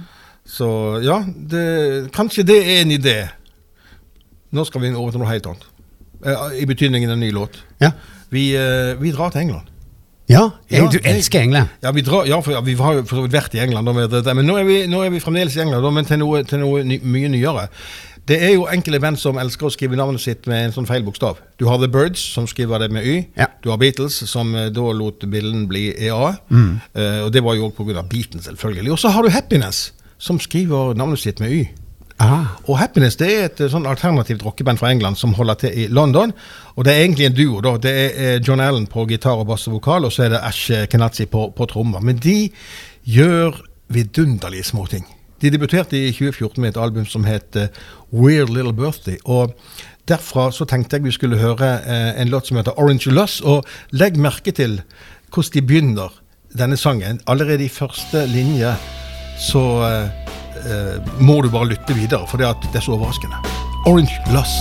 Så 0.45 0.67
ja, 1.03 1.21
det, 1.25 2.11
kanskje 2.15 2.45
det 2.47 2.59
er 2.61 2.81
en 2.81 2.91
idé. 2.91 3.17
Nå 4.53 4.65
skal 4.67 4.83
vi 4.83 4.93
over 4.93 5.13
til 5.13 5.23
noe 5.23 5.31
helt 5.31 5.47
annet. 5.49 5.69
Eh, 6.23 6.57
I 6.61 6.65
betydningen 6.69 7.13
en 7.13 7.19
ny 7.23 7.31
låt. 7.31 7.61
Ja, 7.81 7.91
Vi, 8.29 8.55
eh, 8.57 8.95
vi 9.01 9.11
drar 9.11 9.29
til 9.29 9.41
England. 9.41 9.67
ja 10.29 10.49
jeg, 10.69 10.87
du 10.91 10.99
elsker 11.03 11.41
England. 11.41 11.67
Ja, 11.83 11.91
vi, 11.91 12.01
drar, 12.01 12.25
ja, 12.25 12.39
for, 12.39 12.51
ja, 12.51 12.61
vi 12.61 12.73
har 12.73 12.93
jo 12.93 13.03
for 13.03 13.15
så 13.19 13.21
vidt 13.21 13.33
vært 13.33 13.53
i 13.53 13.59
England, 13.59 13.85
da, 13.85 14.33
men 14.33 14.45
nå 14.45 14.57
er, 14.57 14.63
vi, 14.63 14.77
nå 14.87 15.03
er 15.03 15.09
vi 15.09 15.19
fremdeles 15.19 15.55
i 15.55 15.61
England, 15.61 15.83
da, 15.83 15.91
men 15.91 16.05
til 16.05 16.19
noe, 16.19 16.43
til 16.43 16.59
noe 16.63 16.83
ny, 16.83 16.99
mye 17.03 17.29
nyere. 17.29 17.67
Det 18.23 18.37
er 18.39 18.53
jo 18.53 18.69
enkelte 18.71 19.01
band 19.03 19.19
som 19.19 19.35
elsker 19.41 19.67
å 19.67 19.71
skrive 19.73 19.97
navnet 19.99 20.23
sitt 20.23 20.45
med 20.47 20.69
en 20.69 20.73
sånn 20.75 20.87
feil 20.87 21.03
bokstav. 21.03 21.41
Du 21.59 21.65
har 21.67 21.81
The 21.81 21.89
Birds, 21.91 22.21
som 22.33 22.47
skriver 22.47 22.79
det 22.79 22.87
med 22.95 23.03
Y. 23.03 23.17
Ja. 23.35 23.49
Du 23.59 23.67
har 23.73 23.81
Beatles, 23.81 24.15
som 24.31 24.53
eh, 24.55 24.69
da 24.71 24.93
lot 24.95 25.25
billen 25.27 25.65
bli 25.67 25.89
EA. 25.91 26.31
Mm. 26.47 26.69
Uh, 26.95 27.19
og 27.25 27.33
det 27.35 27.43
var 27.43 27.57
jo 27.59 27.67
også 27.67 27.83
pga. 27.83 28.05
Beatles, 28.07 28.45
selvfølgelig. 28.47 28.93
Og 28.95 29.01
så 29.03 29.11
har 29.11 29.27
du 29.27 29.33
Happiness, 29.33 29.89
som 30.23 30.39
skriver 30.39 30.95
navnet 30.95 31.19
sitt 31.19 31.41
med 31.43 31.51
Y. 31.51 31.63
Aha. 32.23 32.43
Og 32.69 32.77
Happiness 32.79 33.17
det 33.19 33.27
er 33.27 33.47
et 33.49 33.61
eh, 33.63 33.71
sånn 33.71 33.87
alternativt 33.89 34.45
rockeband 34.45 34.79
fra 34.79 34.91
England 34.93 35.19
som 35.19 35.33
holder 35.35 35.59
til 35.63 35.79
i 35.83 35.87
London. 35.91 36.31
Og 36.77 36.85
det 36.85 36.93
er 36.93 37.03
egentlig 37.03 37.27
en 37.27 37.35
duo. 37.37 37.59
da. 37.65 37.75
Det 37.81 37.93
er 37.93 38.21
eh, 38.27 38.39
John 38.39 38.63
Allen 38.63 38.85
på 38.87 39.07
gitar 39.09 39.41
og 39.41 39.49
bass 39.49 39.67
og 39.67 39.79
vokal, 39.79 40.07
og 40.07 40.13
så 40.13 40.27
er 40.27 40.35
det 40.35 40.43
Ash 40.45 40.71
Kenazzi 40.91 41.27
på, 41.27 41.49
på 41.57 41.67
trommer. 41.69 42.05
Men 42.05 42.21
de 42.23 42.37
gjør 43.03 43.59
vidunderlige 43.93 44.69
småting. 44.71 45.03
De 45.43 45.51
debuterte 45.51 45.97
i 45.99 46.11
2014 46.13 46.61
med 46.61 46.71
et 46.71 46.79
album 46.79 47.05
som 47.09 47.25
het 47.27 47.57
eh, 47.59 47.73
Weird 48.13 48.53
Little 48.53 48.73
Birthday. 48.73 49.17
og 49.25 49.57
Derfra 50.07 50.49
så 50.51 50.65
tenkte 50.67 50.97
jeg 50.97 51.05
vi 51.05 51.13
skulle 51.15 51.39
høre 51.39 51.77
eh, 51.87 52.21
en 52.21 52.31
låt 52.31 52.47
som 52.47 52.57
heter 52.59 52.79
Orange 52.79 53.11
Loss. 53.11 53.41
Og 53.41 53.63
legg 53.91 54.19
merke 54.19 54.51
til 54.51 54.81
hvordan 55.33 55.53
de 55.53 55.61
begynner 55.67 56.19
denne 56.53 56.77
sangen. 56.77 57.21
Allerede 57.27 57.65
i 57.65 57.71
første 57.71 58.25
linje 58.27 58.75
så 59.43 59.63
eh, 59.83 60.07
eh, 60.63 60.95
må 61.19 61.41
du 61.43 61.49
bare 61.51 61.73
lytte 61.73 61.95
videre, 61.97 62.27
for 62.27 62.39
det, 62.39 62.47
er 62.47 62.85
så 62.85 62.95
overraskende. 62.95 63.39
Orange 63.85 64.19
Loss. 64.31 64.55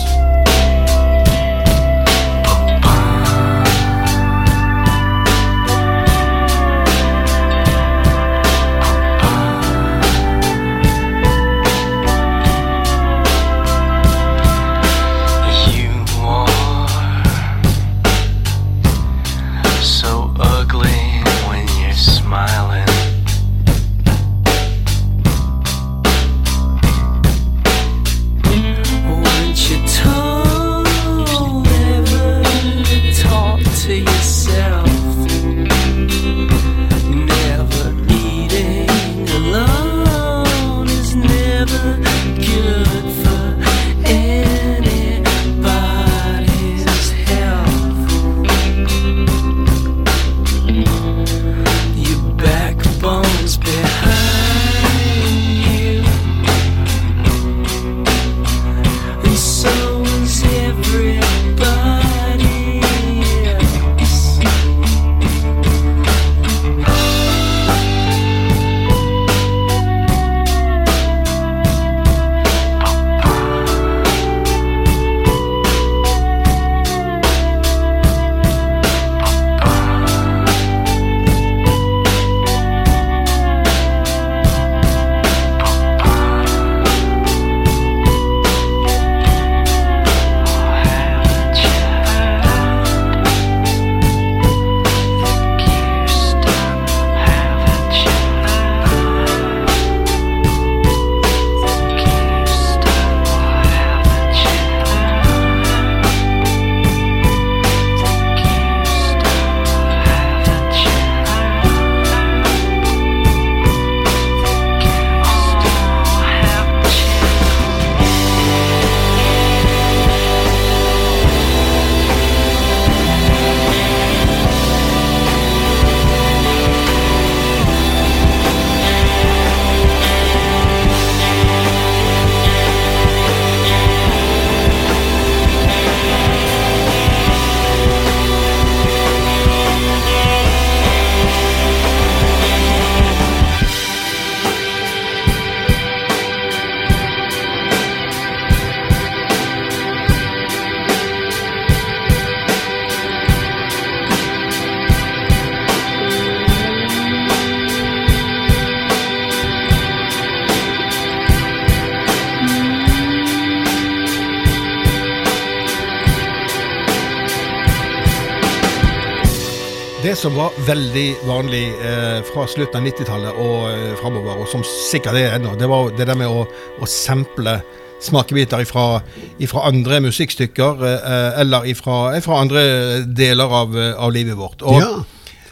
Som 170.23 170.35
var 170.39 170.55
veldig 170.67 171.07
vanlig 171.27 171.65
eh, 171.83 172.21
fra 172.31 172.45
slutten 172.51 172.79
av 172.79 172.87
90-tallet 172.87 173.39
og 173.43 173.65
eh, 173.73 173.95
framover, 173.99 174.43
og 174.45 174.51
som 174.51 174.63
sikkert 174.67 175.19
er 175.19 175.35
ennå, 175.39 175.57
det 175.59 175.67
var 175.71 175.91
det 175.99 176.07
der 176.07 176.19
med 176.19 176.31
å, 176.31 176.45
å 176.47 176.89
sample 176.89 177.57
smakebiter 178.03 178.63
ifra 178.63 179.65
andre 179.69 179.99
musikkstykker 180.05 180.85
eh, 180.93 181.41
eller 181.43 181.67
ifra 181.71 182.39
andre 182.39 182.63
deler 183.07 183.57
av, 183.63 183.75
eh, 183.79 183.93
av 183.99 184.15
livet 184.15 184.39
vårt. 184.39 184.63
Og 184.63 184.79
Ja. 184.79 184.93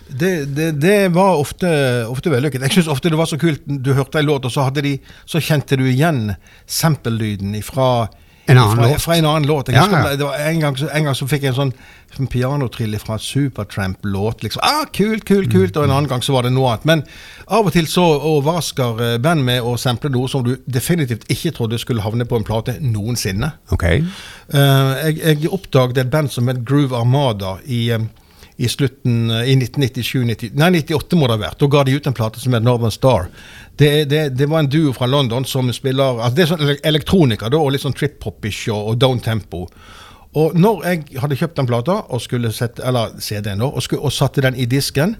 det, 0.06 0.32
det, 0.54 0.70
det 0.82 0.96
var 1.14 1.38
ofte, 1.42 1.70
ofte 2.10 2.30
vellykket. 2.30 2.62
Jeg 2.68 2.78
syns 2.78 2.90
ofte 2.94 3.10
det 3.10 3.18
var 3.18 3.30
så 3.30 3.38
kult. 3.38 3.66
Du 3.66 3.92
hørte 3.94 4.22
en 4.22 4.30
låt, 4.30 4.46
og 4.46 4.54
så, 4.54 4.68
hadde 4.68 4.86
de, 4.86 4.96
så 5.26 5.42
kjente 5.42 5.78
du 5.78 5.86
igjen 5.90 6.34
samplelyden 6.66 7.54
ifra 7.58 8.08
En 8.50 8.58
annen 8.58 8.76
fra, 8.76 8.86
låt. 8.90 9.02
Fra 9.02 9.16
en 9.18 9.26
annen 9.30 9.46
låt. 9.50 9.68
Ja, 9.70 9.84
husker 9.84 10.10
ja. 10.10 10.16
det 10.18 10.26
var 10.26 10.38
en, 10.42 10.60
gang, 10.62 10.78
en 10.90 11.10
gang 11.10 11.14
så 11.18 11.26
fikk 11.30 11.46
jeg 11.46 11.52
en 11.54 11.58
sånn, 11.60 11.74
sånn 12.16 12.26
pianotrille 12.30 12.98
fra 12.98 13.16
Supertramp-låt. 13.22 14.42
Liksom. 14.42 14.62
Ah, 14.66 14.84
kult, 14.92 15.24
kult, 15.28 15.50
kult. 15.52 15.76
Og 15.76 15.84
en 15.86 15.92
annen 15.94 16.08
gang 16.10 16.22
så 16.24 16.34
var 16.34 16.46
det 16.46 16.52
noe 16.54 16.72
annet. 16.72 16.86
Men 16.88 17.02
av 17.46 17.68
og 17.68 17.74
til 17.76 17.86
så 17.90 18.04
overrasker 18.18 19.02
eh, 19.06 19.18
band 19.22 19.44
med 19.46 19.62
å 19.62 19.76
sample 19.80 20.10
noe 20.14 20.28
som 20.30 20.44
du 20.46 20.56
definitivt 20.66 21.28
ikke 21.30 21.52
trodde 21.56 21.78
skulle 21.80 22.02
havne 22.04 22.26
på 22.26 22.38
en 22.40 22.46
plate 22.48 22.78
noensinne. 22.82 23.52
Ok. 23.74 23.84
Eh, 23.90 24.94
jeg, 25.06 25.20
jeg 25.22 25.52
oppdaget 25.54 26.02
et 26.04 26.10
band 26.12 26.32
som 26.34 26.50
het 26.50 26.64
Groove 26.66 26.96
Armada 26.98 27.56
i, 27.66 27.84
eh, 27.94 28.08
i 28.60 28.68
slutten 28.68 29.30
eh, 29.30 29.52
i 29.52 29.56
1997 29.60 30.50
Nei, 30.58 30.70
98 30.82 31.16
må 31.20 31.28
det 31.30 31.38
ha 31.38 31.44
vært. 31.46 31.60
Da 31.62 31.70
ga 31.72 31.84
de 31.86 31.94
ut 32.00 32.10
en 32.10 32.16
plate 32.16 32.42
som 32.42 32.56
het 32.58 32.66
Northern 32.66 32.92
Star. 32.94 33.30
Det, 33.80 33.92
det, 34.10 34.24
det 34.36 34.50
var 34.50 34.64
en 34.64 34.68
duo 34.72 34.90
fra 34.92 35.06
London 35.08 35.46
som 35.48 35.70
spiller 35.72 36.18
altså 36.20 36.36
Det 36.36 36.42
er 36.44 36.50
sånn 36.50 36.66
ele- 36.66 36.80
elektronika 36.90 37.48
da, 37.48 37.56
og 37.62 37.70
litt 37.72 37.86
sånn 37.86 37.96
trip-hop-ish 37.96 38.66
og, 38.74 38.90
og 38.92 38.98
down 39.00 39.22
tempo. 39.24 39.62
Og 40.38 40.54
når 40.54 40.84
jeg 40.86 41.04
hadde 41.18 41.36
kjøpt 41.40 41.56
den 41.58 41.66
plata, 41.66 42.00
og 42.08 42.20
skulle 42.22 42.52
sette, 42.54 42.84
eller 42.86 43.16
CD-en 43.18 43.64
da, 43.64 43.66
og, 43.66 43.82
skulle, 43.82 44.04
og 44.06 44.12
satte 44.14 44.44
den 44.44 44.54
i 44.54 44.66
disken, 44.70 45.16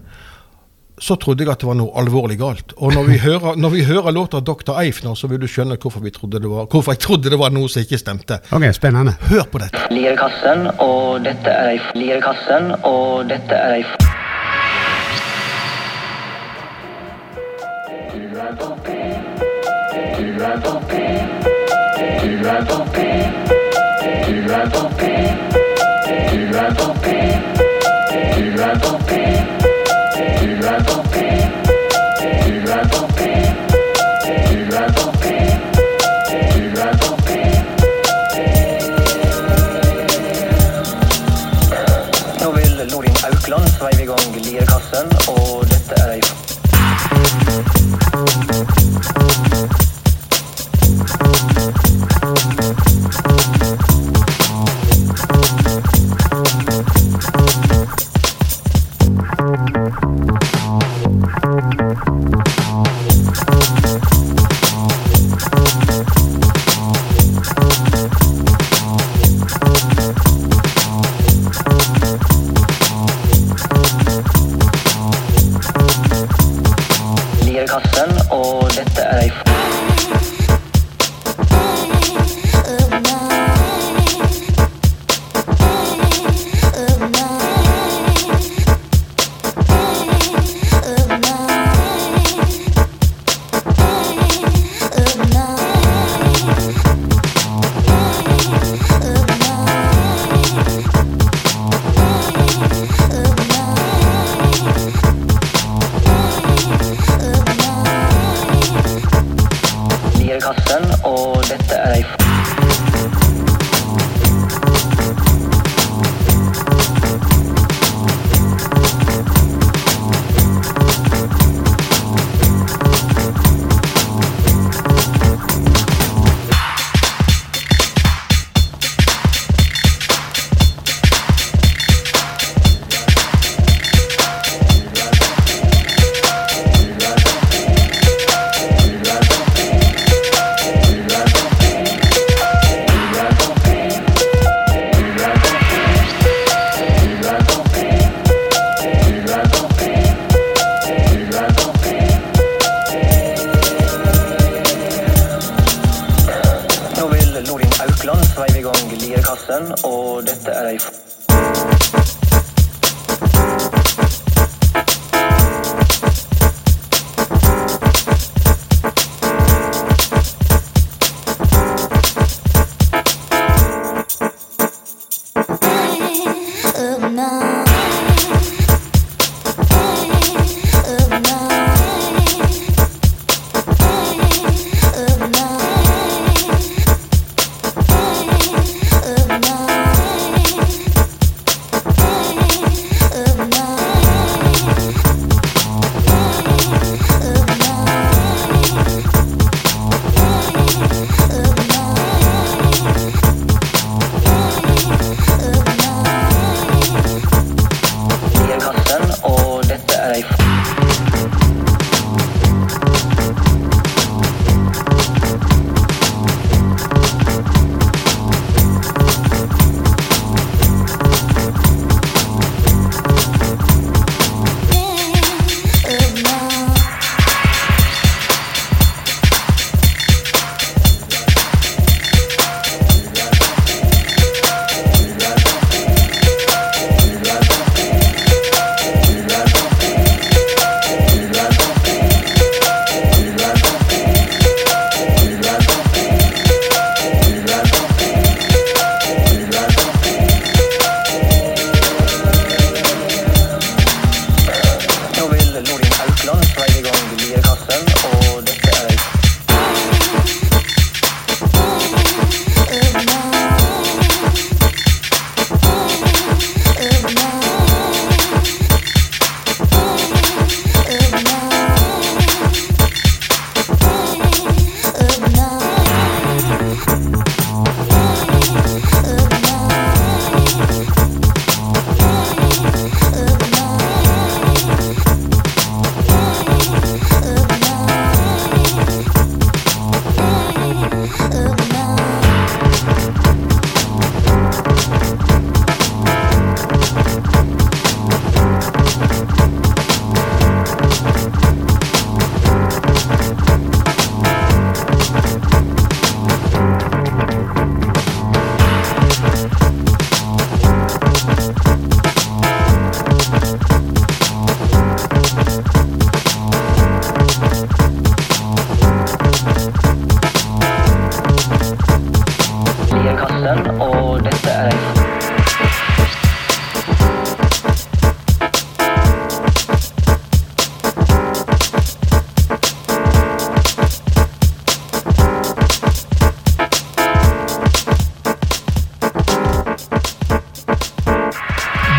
så 1.01 1.17
trodde 1.17 1.43
jeg 1.47 1.51
at 1.51 1.63
det 1.63 1.67
var 1.67 1.79
noe 1.79 1.95
alvorlig 1.99 2.37
galt. 2.39 2.75
Og 2.77 2.93
når 2.95 3.09
vi 3.09 3.19
hører, 3.27 3.57
når 3.57 3.73
vi 3.75 3.85
hører 3.89 4.15
låta 4.15 4.41
Dr. 4.45 4.77
Eifner, 4.83 5.17
så 5.19 5.31
vil 5.31 5.41
du 5.43 5.49
skjønne 5.51 5.79
hvorfor, 5.81 6.05
vi 6.05 6.13
trodde 6.15 6.43
det 6.43 6.51
var, 6.51 6.69
hvorfor 6.71 6.95
jeg 6.95 7.03
trodde 7.07 7.33
det 7.33 7.41
var 7.41 7.55
noe 7.55 7.71
som 7.73 7.83
ikke 7.83 7.99
stemte. 7.99 8.39
Ok, 8.55 8.69
spennende. 8.77 9.17
Hør 9.33 9.49
på 9.51 9.63
dette. 9.65 9.83
Lirekassen, 9.91 10.69
og 10.79 11.25
dette 11.27 11.57
er 11.57 11.73
ei 11.75 11.81
Lirekassen, 11.99 12.75
og 12.87 13.27
dette 13.33 13.57
er 13.57 13.81
ei 13.81 13.85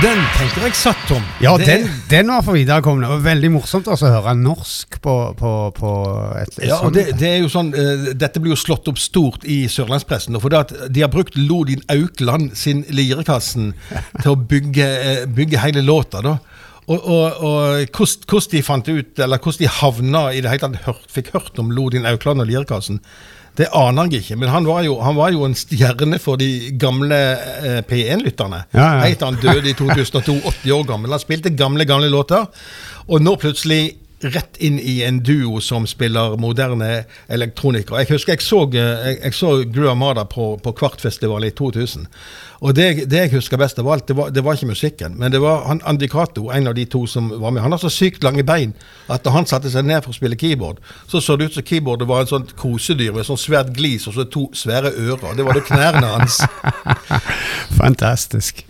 Den 0.01 0.17
tenker 0.33 0.63
jeg 0.65 0.73
satt, 0.79 1.01
Tom. 1.05 1.21
Ja, 1.43 1.51
Det 1.61 1.67
den, 1.67 1.89
den 2.09 2.29
var 2.33 2.41
for 2.41 2.57
viderekomne. 2.57 3.05
Og 3.13 3.21
veldig 3.21 3.51
morsomt 3.53 3.85
også 3.91 4.07
å 4.07 4.13
høre 4.15 4.33
norsk 4.33 4.97
på, 5.03 5.13
på, 5.37 5.51
på 5.77 5.91
et, 6.39 6.55
et 6.57 6.69
Ja, 6.71 6.79
og 6.87 6.95
det, 6.95 7.03
det 7.19 7.27
er 7.29 7.43
jo 7.43 7.51
sånn, 7.53 7.69
uh, 7.75 8.07
Dette 8.17 8.41
blir 8.41 8.55
jo 8.55 8.57
slått 8.57 8.89
opp 8.89 8.97
stort 8.97 9.45
i 9.45 9.59
sørlandspressen. 9.69 10.39
For 10.41 10.49
det 10.49 10.61
at 10.63 10.73
De 10.89 11.03
har 11.05 11.11
brukt 11.13 11.37
Lodin 11.37 11.83
Aukland 11.93 12.55
sin 12.57 12.81
Lirekassen 12.89 13.75
til 14.23 14.31
å 14.33 14.39
bygge, 14.39 14.87
uh, 15.05 15.27
bygge 15.29 15.61
hele 15.61 15.85
låta. 15.85 16.23
da. 16.25 16.39
Og, 16.87 16.97
og, 16.97 17.45
og 17.45 17.93
hvordan 17.93 18.49
de 18.55 18.63
fant 18.65 18.89
ut, 18.89 19.21
eller 19.21 19.37
hvordan 19.37 19.61
de 19.61 19.69
havna 19.69 20.23
i 20.33 20.41
det 20.41 20.55
hele 20.55 20.81
tatt 20.81 21.05
fikk 21.13 21.29
hørt 21.37 21.61
om 21.61 21.69
Lodin 21.77 22.09
Aukland 22.09 22.41
og 22.41 22.49
Lirekassen, 22.49 23.03
det 23.61 23.69
aner 23.77 24.09
jeg 24.09 24.25
ikke. 24.25 24.39
Men 24.41 24.51
han 24.53 24.67
var 24.67 24.83
jo, 24.85 24.97
han 25.03 25.17
var 25.17 25.33
jo 25.35 25.45
en 25.45 25.57
stjerne 25.57 26.19
for 26.21 26.41
de 26.41 26.71
gamle 26.81 27.17
eh, 27.61 27.81
P1-lytterne. 27.87 28.63
Ja, 28.73 28.87
ja. 28.97 29.01
Heit 29.05 29.25
han 29.25 29.39
døde 29.41 29.69
i 29.69 29.77
2002, 29.77 30.39
80 30.63 30.71
år 30.79 30.87
gammel. 30.93 31.13
Han 31.13 31.23
spilte 31.23 31.53
gamle, 31.53 31.85
gamle 31.89 32.09
låter. 32.11 32.47
Og 33.07 33.21
nå 33.21 33.35
plutselig 33.41 33.83
rett 34.21 34.57
inn 34.61 34.77
i 34.79 34.99
en 35.03 35.19
duo 35.25 35.59
som 35.61 35.87
spiller 35.89 36.35
moderne 36.41 37.03
elektronika. 37.31 37.97
Jeg 38.01 38.11
husker 38.13 38.35
jeg 38.35 38.45
så, 38.45 38.63
eh, 38.69 39.07
jeg, 39.07 39.19
jeg 39.23 39.37
så 39.37 39.53
Gru 39.65 39.89
Amada 39.91 40.25
på, 40.29 40.55
på 40.61 40.73
Kvartfestival 40.77 41.45
i 41.47 41.53
2000. 41.57 42.07
Og 42.61 42.75
det, 42.77 43.07
det 43.09 43.17
jeg 43.23 43.31
husker 43.33 43.57
best 43.57 43.79
av 43.81 43.87
alt, 43.89 44.05
det 44.05 44.13
var, 44.17 44.29
det 44.29 44.43
var 44.45 44.53
ikke 44.53 44.67
musikken, 44.69 45.15
men 45.17 45.33
det 45.33 45.39
var 45.41 45.63
han 45.65 45.79
Andy 45.89 46.05
Cato, 46.11 46.51
en 46.53 46.67
av 46.69 46.75
de 46.77 46.83
to 46.85 47.07
som 47.09 47.31
var 47.41 47.49
med. 47.55 47.63
Han 47.65 47.73
har 47.73 47.81
så 47.81 47.89
sykt 47.89 48.21
lange 48.23 48.43
bein 48.45 48.75
at 49.09 49.23
da 49.25 49.33
han 49.33 49.47
satte 49.49 49.71
seg 49.73 49.87
ned 49.89 50.03
for 50.05 50.13
å 50.13 50.17
spille 50.19 50.37
keyboard, 50.37 50.77
så 51.09 51.17
så 51.25 51.35
det 51.41 51.49
ut 51.49 51.57
som 51.57 51.65
keyboardet 51.65 52.05
var 52.07 52.21
en 52.21 52.29
sånn 52.29 52.45
kosedyr 52.61 53.15
med 53.17 53.25
sånn 53.25 53.39
svært 53.41 53.73
glis 53.73 54.05
og 54.11 54.13
så 54.19 54.27
to 54.29 54.45
svære 54.53 54.93
ører. 54.93 55.33
Det 55.39 55.47
var 55.47 55.57
det 55.57 55.65
knærne 55.71 56.13
hans. 56.13 56.37
Fantastisk. 57.81 58.61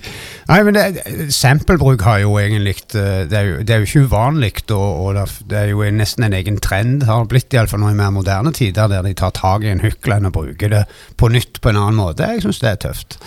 Nei, 0.50 0.60
men 0.68 0.76
det, 0.76 1.32
Samplebruk 1.32 2.02
har 2.04 2.20
jo 2.24 2.34
egentlig 2.42 2.74
eh, 2.98 3.22
Det 3.30 3.38
er 3.38 3.46
jo, 3.48 3.58
det 3.64 3.74
er 3.76 3.84
jo 3.84 3.88
ikke 3.88 4.02
uvanlig, 4.08 4.52
og, 4.74 4.90
og 5.06 5.20
det- 5.48 5.60
er 5.62 5.70
jo 5.72 5.86
nesten 5.96 6.26
en 6.26 6.34
egen 6.36 6.58
trend, 6.64 7.04
har 7.08 7.28
blitt 7.30 7.54
iallfall 7.54 7.80
nå 7.84 7.92
i 7.94 7.98
mer 8.00 8.12
moderne 8.16 8.52
tider, 8.56 8.90
der 8.92 9.06
de 9.06 9.14
tar 9.18 9.32
tak 9.38 9.64
i 9.64 9.72
en 9.72 9.84
hykkel 9.84 10.18
og 10.26 10.34
bruker 10.36 10.72
det 10.74 10.82
på 11.18 11.30
nytt 11.32 11.62
på 11.62 11.70
en 11.72 11.80
annen 11.80 12.00
måte. 12.00 12.28
Jeg 12.34 12.44
syns 12.44 12.60
det 12.64 12.72
er 12.72 12.82
tøft. 12.88 13.20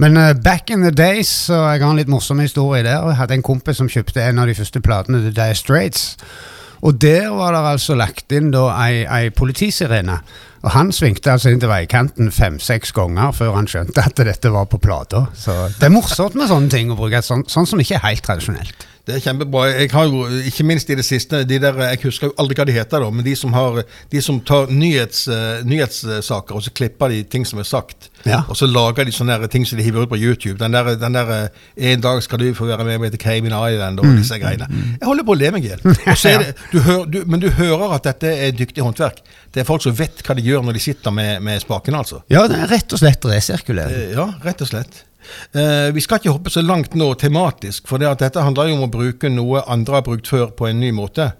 Men 0.00 0.09
eh, 0.16 0.34
back 0.44 0.70
in 0.70 0.82
the 0.82 0.90
days, 0.90 1.28
så 1.28 1.54
jeg 1.54 1.82
har 1.82 1.90
en 1.90 1.98
litt 1.98 2.10
morsom 2.10 2.40
historie 2.40 2.82
der. 2.86 3.04
Jeg 3.10 3.18
hadde 3.18 3.36
en 3.38 3.44
kompis 3.46 3.80
som 3.80 3.90
kjøpte 3.90 4.22
en 4.24 4.40
av 4.42 4.48
de 4.48 4.54
første 4.56 4.80
platene 4.80 5.22
til 5.26 5.34
Dye 5.36 5.54
Straits. 5.58 6.16
Og 6.80 6.96
der 7.00 7.28
var 7.36 7.52
det 7.52 7.60
altså 7.74 7.94
lagt 7.98 8.32
inn 8.32 8.48
da 8.54 8.70
ei, 8.80 9.02
ei 9.04 9.32
politisirene. 9.36 10.16
Og 10.60 10.70
han 10.74 10.92
svingte 10.92 11.32
altså 11.32 11.52
inn 11.52 11.60
til 11.60 11.70
veikanten 11.72 12.30
fem-seks 12.32 12.92
ganger 12.96 13.32
før 13.36 13.54
han 13.56 13.68
skjønte 13.68 14.04
at 14.04 14.20
dette 14.20 14.52
var 14.52 14.68
på 14.68 14.80
plata. 14.80 15.26
Så 15.36 15.56
det 15.76 15.88
er 15.88 15.92
morsomt 15.92 16.36
med 16.36 16.48
sånne 16.48 16.72
ting 16.72 16.92
å 16.92 16.96
bruke, 16.98 17.22
sånn, 17.24 17.46
sånn 17.48 17.68
som 17.68 17.80
ikke 17.80 17.96
er 18.00 18.06
helt 18.08 18.24
tradisjonelt. 18.24 18.86
Det 19.08 19.16
er 19.16 19.22
kjempebra. 19.24 19.64
Jeg 19.72 19.90
har 19.94 20.08
jo, 20.08 20.26
ikke 20.46 20.66
minst 20.68 20.90
i 20.92 20.96
det 20.98 21.06
siste, 21.08 21.42
de 21.48 21.58
der, 21.62 21.78
jeg 21.88 22.02
husker 22.04 22.28
jo 22.28 22.36
aldri 22.40 22.58
hva 22.58 22.66
de 22.68 22.76
heter, 22.76 23.00
da, 23.00 23.08
men 23.10 23.24
de 23.24 23.32
som, 23.36 23.54
har, 23.56 23.80
de 24.12 24.22
som 24.22 24.40
tar 24.44 24.68
nyhets, 24.70 25.24
eh, 25.32 25.62
nyhetssaker 25.66 26.58
og 26.58 26.64
så 26.66 26.72
klipper 26.76 27.12
de 27.12 27.22
ting 27.24 27.48
som 27.48 27.62
er 27.62 27.68
sagt. 27.68 28.09
Ja. 28.26 28.42
Og 28.48 28.56
så 28.58 28.66
lager 28.68 29.06
de 29.08 29.12
sånne 29.14 29.38
ting 29.52 29.64
som 29.68 29.78
de 29.78 29.84
hiver 29.84 30.04
ut 30.04 30.10
på 30.12 30.18
YouTube. 30.20 30.58
Den 30.60 30.74
der, 30.76 30.94
den 31.00 31.14
der 31.16 31.30
eh, 31.36 31.92
'En 31.92 32.00
dag 32.00 32.22
skal 32.22 32.38
du 32.38 32.54
få 32.54 32.66
være 32.68 32.84
med 32.84 32.98
meg 33.00 33.10
til 33.10 33.20
Cayman 33.20 33.52
Island' 33.52 34.00
og 34.00 34.06
disse 34.18 34.38
greiene. 34.38 34.66
Jeg 35.00 35.06
holder 35.06 35.24
på 35.24 35.32
å 35.32 35.40
le 35.40 35.50
meg 35.50 35.64
i 35.64 35.68
hjel. 35.68 35.80
Men 37.30 37.40
du 37.40 37.48
hører 37.50 37.94
at 37.96 38.04
dette 38.04 38.26
er 38.26 38.50
dyktig 38.52 38.84
håndverk. 38.84 39.22
Det 39.54 39.60
er 39.60 39.68
folk 39.68 39.82
som 39.82 39.96
vet 39.98 40.22
hva 40.26 40.34
de 40.36 40.42
gjør 40.42 40.62
når 40.66 40.78
de 40.78 40.82
sitter 40.84 41.10
med, 41.10 41.40
med 41.42 41.60
spakene, 41.60 41.98
altså. 41.98 42.22
Ja, 42.30 42.46
det 42.48 42.58
er 42.60 42.68
rett 42.70 42.92
og 42.92 42.98
slett 43.02 43.24
resirkulering. 43.24 44.10
Eh, 44.10 44.16
Ja, 44.16 44.32
rett 44.44 44.60
og 44.60 44.68
slett. 44.68 45.04
Uh, 45.54 45.92
vi 45.94 46.00
skal 46.00 46.18
ikke 46.18 46.32
hoppe 46.32 46.50
så 46.50 46.62
langt 46.64 46.94
nå 46.98 47.12
tematisk, 47.14 47.86
for 47.88 48.00
det 48.00 48.08
dette 48.22 48.40
handler 48.42 48.70
jo 48.70 48.78
om 48.78 48.86
å 48.88 48.90
bruke 48.90 49.28
noe 49.30 49.62
andre 49.68 50.00
har 50.00 50.06
brukt 50.06 50.28
før 50.30 50.50
på 50.56 50.66
en 50.70 50.80
ny 50.80 50.90
måte. 50.96 51.32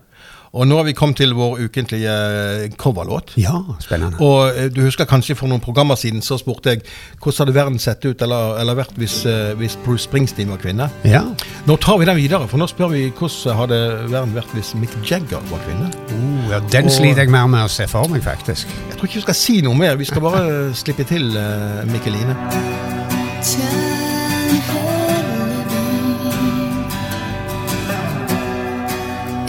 Og 0.50 0.66
nå 0.66 0.80
har 0.80 0.86
vi 0.88 0.94
kommet 0.98 1.20
til 1.20 1.30
vår 1.38 1.60
ukentlige 1.68 2.10
eh, 2.10 2.72
coverlåt. 2.78 3.36
Ja, 3.38 3.60
spennende. 3.82 4.18
Og 4.18 4.50
eh, 4.58 4.66
du 4.74 4.80
husker 4.82 5.06
kanskje 5.06 5.36
for 5.38 5.50
noen 5.50 5.62
programmer 5.62 5.94
siden 5.98 6.24
så 6.26 6.40
spurte 6.40 6.74
jeg 6.74 6.82
hvordan 7.22 7.44
hadde 7.44 7.54
verden 7.54 7.78
sett 7.82 8.02
ut 8.08 8.24
eller, 8.26 8.56
eller 8.58 8.78
vært 8.80 8.98
hvis, 8.98 9.20
eh, 9.30 9.52
hvis 9.60 9.78
Bruce 9.84 10.08
Springsteen 10.08 10.50
var 10.50 10.58
kvinne. 10.62 10.90
Ja. 11.06 11.22
Nå 11.70 11.76
tar 11.78 12.00
vi 12.02 12.08
den 12.10 12.18
videre, 12.18 12.48
for 12.50 12.58
nå 12.58 12.66
spør 12.70 12.90
vi 12.96 13.04
hvordan 13.14 13.60
hadde 13.60 13.80
verden 14.10 14.34
vært 14.34 14.50
hvis 14.56 14.74
Mick 14.74 14.96
Jagger 15.06 15.44
var 15.52 15.62
kvinne. 15.68 15.92
Uh, 16.10 16.50
ja, 16.50 16.62
den 16.74 16.90
Og- 16.90 16.96
sliter 16.98 17.22
jeg 17.22 17.30
mer 17.30 17.46
med 17.46 17.68
å 17.68 17.70
se 17.70 17.86
for 17.90 18.10
meg, 18.10 18.24
faktisk. 18.26 18.66
Jeg 18.90 18.98
tror 18.98 19.06
ikke 19.06 19.20
vi 19.22 19.26
skal 19.28 19.38
si 19.38 19.60
noe 19.62 19.78
mer, 19.78 19.94
vi 20.00 20.10
skal 20.10 20.24
bare 20.26 20.44
slippe 20.74 21.06
til 21.06 21.30
uh, 21.38 21.86
Mikkeline. 21.86 22.34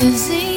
is 0.04 0.30
easy 0.32 0.51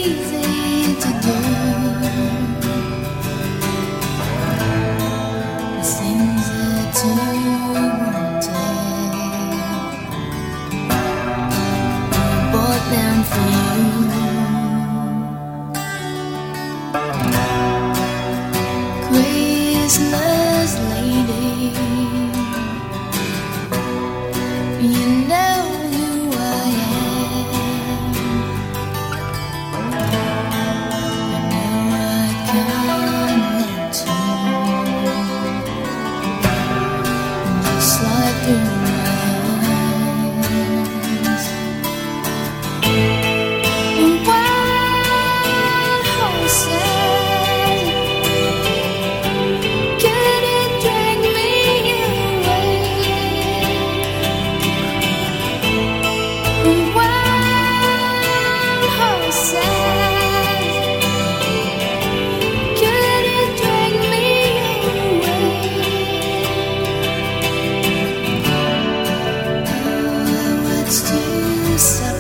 to 71.03 71.79
some 71.79 72.14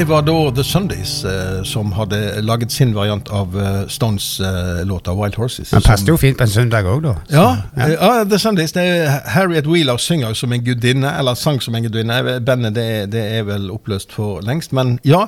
Det 0.00 0.06
var 0.08 0.22
da 0.24 0.32
The 0.56 0.64
Sundays 0.64 1.24
eh, 1.24 1.62
som 1.68 1.90
hadde 1.92 2.40
laget 2.40 2.72
sin 2.72 2.94
variant 2.96 3.28
av 3.28 3.52
uh, 3.56 3.64
Stones-låta 3.88 5.12
Wild 5.12 5.34
Horses. 5.36 5.74
Den 5.74 5.82
passet 5.84 6.08
jo 6.08 6.14
fint 6.16 6.38
på 6.38 6.46
en 6.46 6.52
søndag 6.54 6.86
òg, 6.88 7.02
da. 7.04 7.12
Så, 7.28 7.34
Ja, 7.36 7.48
ja. 7.76 7.88
ja, 7.98 8.24
The 8.24 8.38
Sundays. 8.40 8.72
Det 8.72 8.80
er 8.80 9.18
Harriet 9.34 9.68
Wheeler 9.68 10.00
synger 10.00 10.32
som 10.32 10.54
en 10.56 10.64
gudinne, 10.64 11.10
eller 11.20 11.36
sang 11.36 11.60
som 11.60 11.76
en 11.76 11.84
gudinne. 11.84 12.16
Bandet 12.40 12.78
det, 12.78 12.86
det 13.12 13.26
er 13.36 13.44
vel 13.50 13.68
oppløst 13.74 14.16
for 14.16 14.40
lengst. 14.40 14.72
Men 14.72 14.96
ja, 15.04 15.26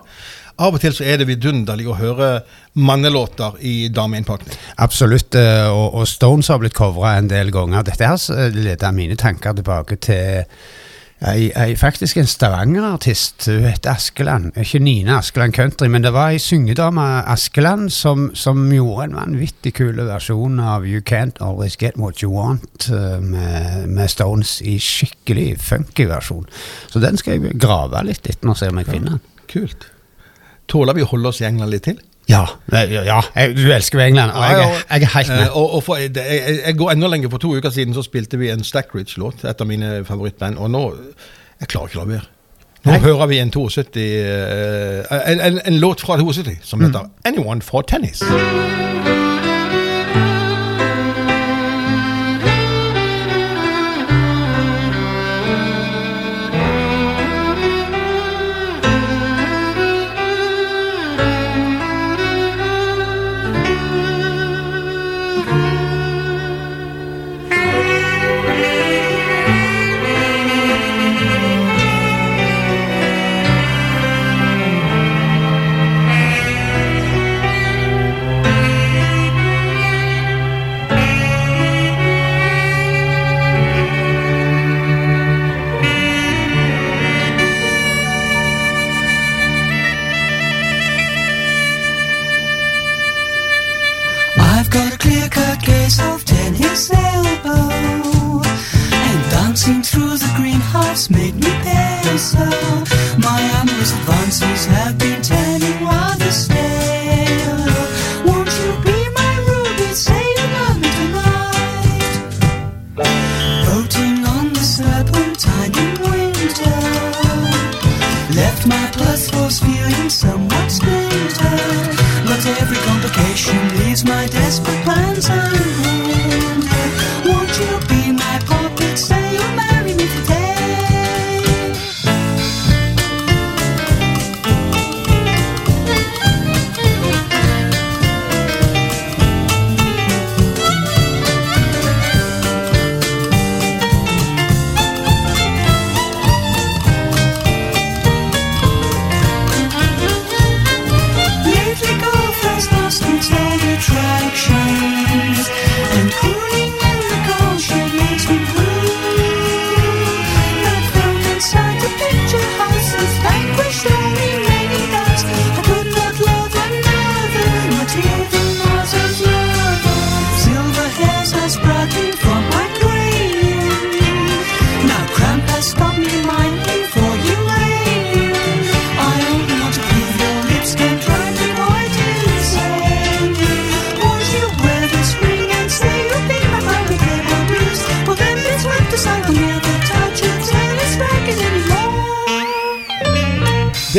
av 0.56 0.78
og 0.78 0.80
til 0.80 0.96
så 0.96 1.04
er 1.04 1.20
det 1.20 1.28
vidunderlig 1.28 1.90
å 1.92 1.98
høre 2.00 2.30
mannelåter 2.72 3.60
i 3.60 3.90
dameinnpakning. 3.92 4.56
Absolutt. 4.80 5.36
eh, 5.36 5.68
Og, 5.68 6.00
og 6.00 6.08
Stones 6.08 6.48
har 6.48 6.64
blitt 6.64 6.78
covra 6.80 7.18
en 7.18 7.28
del 7.28 7.52
ganger. 7.52 7.84
Dette 7.90 8.08
her 8.08 8.24
eh, 8.38 8.56
leder 8.56 8.96
mine 8.96 9.20
tanker 9.20 9.52
tilbake 9.60 10.00
til 10.00 10.48
ei, 11.28 11.50
ei, 11.58 11.76
faktisk 11.78 12.18
en 12.20 12.28
Stavanger-artist. 12.28 13.46
Hun 13.46 13.66
heter 13.68 13.94
Askeland. 13.94 14.52
Ikke 14.58 14.80
Nina 14.82 15.18
Askeland 15.18 15.54
Country, 15.56 15.88
men 15.92 16.04
det 16.04 16.12
var 16.14 16.34
ei 16.34 16.40
syngedame, 16.42 17.04
Askeland, 17.30 17.90
som, 17.94 18.30
som 18.34 18.64
gjorde 18.72 19.08
en 19.08 19.16
vanvittig 19.20 19.74
kul 19.78 20.00
versjon 20.08 20.60
av 20.60 20.86
You 20.88 21.02
Can't 21.06 21.40
Always 21.44 21.78
Get 21.80 21.98
What 22.00 22.22
You 22.22 22.32
Want 22.34 22.88
eh, 22.90 23.18
med, 23.22 23.88
med 23.88 24.10
Stones 24.10 24.58
i 24.62 24.78
skikkelig 24.82 25.56
funky 25.62 26.06
versjon. 26.10 26.46
Så 26.90 27.02
den 27.02 27.20
skal 27.20 27.38
jeg 27.38 27.58
grave 27.60 28.04
litt 28.08 28.26
etter 28.26 28.52
og 28.52 28.58
se 28.58 28.70
om 28.72 28.82
jeg 28.82 28.90
finner 28.90 29.16
den. 29.16 29.26
Kult. 29.52 29.88
Tåler 30.70 30.96
vi 30.96 31.04
å 31.04 31.10
holde 31.10 31.32
oss 31.32 31.42
i 31.42 31.48
England 31.48 31.74
litt 31.74 31.86
til? 31.90 32.00
Ja, 32.32 33.04
ja. 33.04 33.20
Jeg, 33.36 33.56
du 33.56 33.64
elsker 33.72 33.98
jo 34.00 34.04
England, 34.08 34.32
og 34.32 34.42
jeg, 34.48 34.60
er- 34.64 34.98
jeg 34.98 35.02
er 35.08 35.12
helt 35.18 35.28
med. 35.34 35.42
Eh, 35.46 35.56
og, 35.56 35.74
og 35.78 35.82
for, 35.86 35.96
jeg, 36.00 36.10
jeg, 36.16 36.58
jeg 36.66 36.76
går 36.80 36.90
enda 36.96 37.06
lenger. 37.12 37.30
For 37.30 37.38
to 37.44 37.52
uker 37.58 37.70
siden 37.70 37.94
så 37.94 38.02
spilte 38.06 38.38
vi 38.40 38.48
en 38.50 38.64
Stackridge-låt, 38.64 39.44
et 39.44 39.60
av 39.60 39.66
mine 39.68 40.04
favorittband. 40.08 40.56
Og 40.58 40.70
nå 40.70 40.84
Jeg 41.60 41.68
klarer 41.68 41.86
ikke 41.92 42.00
å 42.00 42.04
la 42.06 42.12
være. 42.16 42.28
Nå 42.84 42.90
Nei. 42.96 42.98
hører 43.04 43.26
vi 43.30 43.36
en 43.38 43.50
72 43.54 44.00
eh, 44.02 45.20
en, 45.32 45.40
en, 45.40 45.60
en 45.70 45.76
låt 45.78 46.00
fra 46.02 46.16
72 46.18 46.56
som 46.66 46.80
Mm. 46.80 46.86
heter 46.90 47.06
'Anyone 47.24 47.62
for 47.62 47.82
Tennis'. 47.86 48.24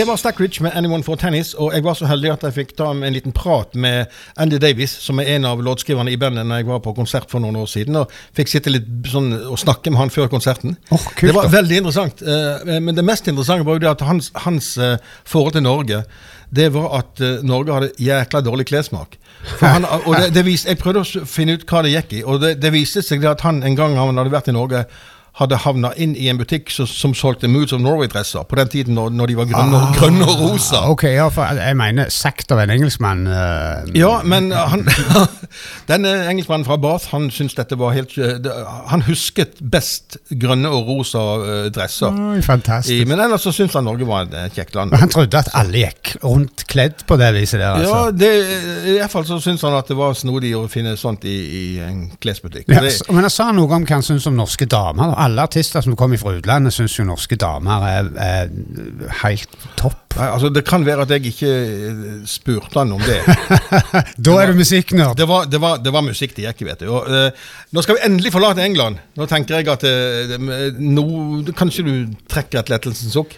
Det 0.03 0.07
var 0.07 0.17
Stackridge 0.17 0.63
med 0.63 0.71
Anyone 0.75 1.03
for 1.03 1.15
Tennis, 1.15 1.53
og 1.53 1.71
jeg 1.71 1.83
var 1.85 1.95
så 1.95 2.09
heldig 2.09 2.33
at 2.33 2.41
jeg 2.43 2.53
fikk 2.57 2.73
ta 2.75 2.89
en 2.91 3.15
liten 3.15 3.31
prat 3.31 3.71
med 3.79 4.11
Andy 4.35 4.57
Davies, 4.59 4.91
som 4.99 5.21
er 5.23 5.29
en 5.37 5.47
av 5.47 5.61
låtskriverne 5.63 6.11
i 6.11 6.17
bandet 6.19 6.43
når 6.43 6.59
jeg 6.59 6.67
var 6.67 6.81
på 6.83 6.91
konsert 6.97 7.31
for 7.31 7.39
noen 7.39 7.55
år 7.61 7.69
siden, 7.71 7.95
og 8.01 8.11
fikk 8.35 8.51
sitte 8.51 8.73
litt 8.73 8.89
sånn 9.07 9.31
og 9.31 9.55
snakke 9.61 9.93
med 9.93 10.01
han 10.01 10.11
før 10.11 10.27
konserten. 10.33 10.75
Oh, 10.91 11.07
kult 11.15 11.29
det 11.31 11.37
var 11.37 11.47
veldig 11.53 11.79
interessant, 11.79 12.19
eh, 12.19 12.75
men 12.83 12.99
det 12.99 13.07
mest 13.07 13.31
interessante 13.31 13.63
var 13.63 13.79
jo 13.79 13.83
det 13.85 13.91
at 13.93 14.03
hans, 14.09 14.27
hans 14.43 14.73
eh, 14.75 14.97
forhold 15.23 15.55
til 15.55 15.63
Norge, 15.69 16.03
det 16.51 16.67
var 16.75 16.99
at 16.99 17.23
eh, 17.23 17.39
Norge 17.47 17.79
hadde 17.79 17.93
jækla 18.03 18.43
dårlig 18.43 18.67
klessmak. 18.73 19.15
Han, 19.63 19.87
og 19.87 20.17
det, 20.17 20.33
det 20.35 20.43
vis, 20.51 20.67
jeg 20.67 20.83
prøvde 20.83 21.07
å 21.07 21.23
finne 21.23 21.55
ut 21.55 21.63
hva 21.63 21.87
det 21.87 21.95
gikk 21.95 22.17
i, 22.19 22.25
og 22.27 22.43
det, 22.43 22.57
det 22.59 22.75
viste 22.75 23.07
seg 23.07 23.23
at 23.31 23.47
han 23.47 23.63
en 23.63 23.79
gang 23.79 23.95
han 23.95 24.19
hadde 24.19 24.35
vært 24.35 24.51
i 24.51 24.59
Norge, 24.59 24.83
hadde 25.39 25.57
havna 25.63 25.89
inn 25.97 26.11
i 26.15 26.27
en 26.29 26.37
butikk 26.37 26.69
som, 26.69 26.85
som 26.85 27.13
solgte 27.17 27.47
Moods 27.49 27.73
of 27.73 27.81
Norway-dresser, 27.81 28.43
på 28.45 28.55
den 28.59 28.67
tiden 28.69 28.93
når, 28.93 29.09
når 29.17 29.31
de 29.31 29.37
var 29.39 29.47
grønne, 29.49 29.79
og- 29.79 29.95
grønne 29.97 30.27
og 30.29 30.41
rosa. 30.43 30.81
Ah, 30.83 30.89
Ok, 30.93 31.03
ja, 31.09 31.25
for 31.33 31.57
jeg 31.57 31.77
mener 31.79 32.09
sekt 32.13 32.51
av 32.53 32.59
en 32.61 32.69
engelskmann. 32.75 33.23
Uh, 33.25 33.89
Ja, 33.97 34.19
men 34.23 34.51
han, 34.53 34.85
denne 35.89 36.11
engelskmannen 36.29 36.65
fra 36.67 36.77
Bath, 36.81 37.07
han 37.13 37.29
syntes 37.33 37.55
dette 37.57 37.77
var 37.79 37.93
helt 37.95 38.13
eh, 38.17 38.37
Han 38.91 39.01
husket 39.07 39.57
best 39.73 40.17
grønne 40.29 40.69
og 40.73 40.87
rosa 40.91 41.23
eh, 41.41 41.67
dresser. 41.73 42.13
Oi, 42.13 42.41
fantastisk. 42.45 42.93
I, 43.01 43.07
men 43.09 43.21
ellers 43.23 43.43
så 43.47 43.53
syntes 43.55 43.75
han 43.79 43.87
Norge 43.89 44.07
var 44.07 44.27
et 44.27 44.37
eh, 44.37 44.47
kjekt 44.55 44.77
land. 44.77 44.93
Men 44.93 45.03
han 45.05 45.11
trodde 45.13 45.41
at 45.41 45.49
alle 45.59 45.83
gikk 45.87 46.13
rundt 46.23 46.65
kledd 46.69 47.03
på 47.09 47.17
det 47.21 47.31
viset 47.35 47.59
der, 47.61 47.79
altså. 47.81 47.89
Ja, 47.89 48.13
det, 48.13 48.31
I 48.93 48.97
hvert 48.99 49.13
fall 49.13 49.25
så 49.29 49.39
syntes 49.43 49.65
han 49.65 49.77
at 49.77 49.89
det 49.91 49.97
var 49.99 50.13
snodig 50.17 50.53
å 50.57 50.65
finne 50.71 50.93
sånt 50.99 51.25
i, 51.29 51.35
i 51.57 51.65
en 51.83 52.05
klesbutikk. 52.21 52.69
Ja, 52.69 52.81
Det, 52.85 52.93
men 53.09 53.25
han 53.25 53.33
sa 53.33 53.49
noe 53.55 53.65
om 53.79 53.85
hva 53.89 53.97
han 53.97 54.05
syntes 54.05 54.29
om 54.29 54.37
norske 54.39 54.69
damer. 54.69 55.13
da. 55.13 55.22
Alle 55.23 55.43
artister 55.45 55.83
som 55.83 55.95
kommer 55.95 56.19
fra 56.19 56.33
utlandet, 56.35 56.73
syns 56.75 56.97
jo 56.97 57.05
norske 57.07 57.37
damer 57.39 57.85
er, 57.87 58.09
er 58.19 58.49
helt 59.21 59.53
topp. 59.79 60.17
Nei, 60.17 60.27
altså, 60.27 60.49
det 60.53 60.65
kan 60.67 60.83
være 60.85 61.05
at 61.05 61.13
jeg 61.15 61.31
ikke 61.31 61.51
eh, 61.51 62.09
spurte 62.29 62.81
han 62.81 62.91
om 62.93 63.01
det. 63.01 63.21
Da 64.25 64.35
er 64.41 64.51
du 64.51 64.59
musikknerd. 64.59 65.15
Det 65.17 65.27
var, 65.29 65.47
det, 65.49 65.61
var, 65.63 65.79
det 65.81 65.93
var 65.95 66.05
musikk 66.05 66.35
det 66.37 66.45
gikk 66.47 66.65
i, 66.65 66.67
vet 66.67 66.83
du. 66.83 66.89
Og, 66.93 67.07
uh, 67.07 67.55
nå 67.73 67.85
skal 67.85 67.97
vi 67.97 68.03
endelig 68.09 68.33
forlate 68.35 68.65
England. 68.65 68.99
Nå 69.17 69.27
tenker 69.31 69.61
jeg 69.61 69.71
at 69.71 69.87
uh, 69.87 70.35
nå, 70.77 71.07
Kanskje 71.57 71.87
du 71.87 71.93
trekker 72.29 72.61
et 72.61 72.73
lettelsens 72.73 73.15
sukk? 73.15 73.37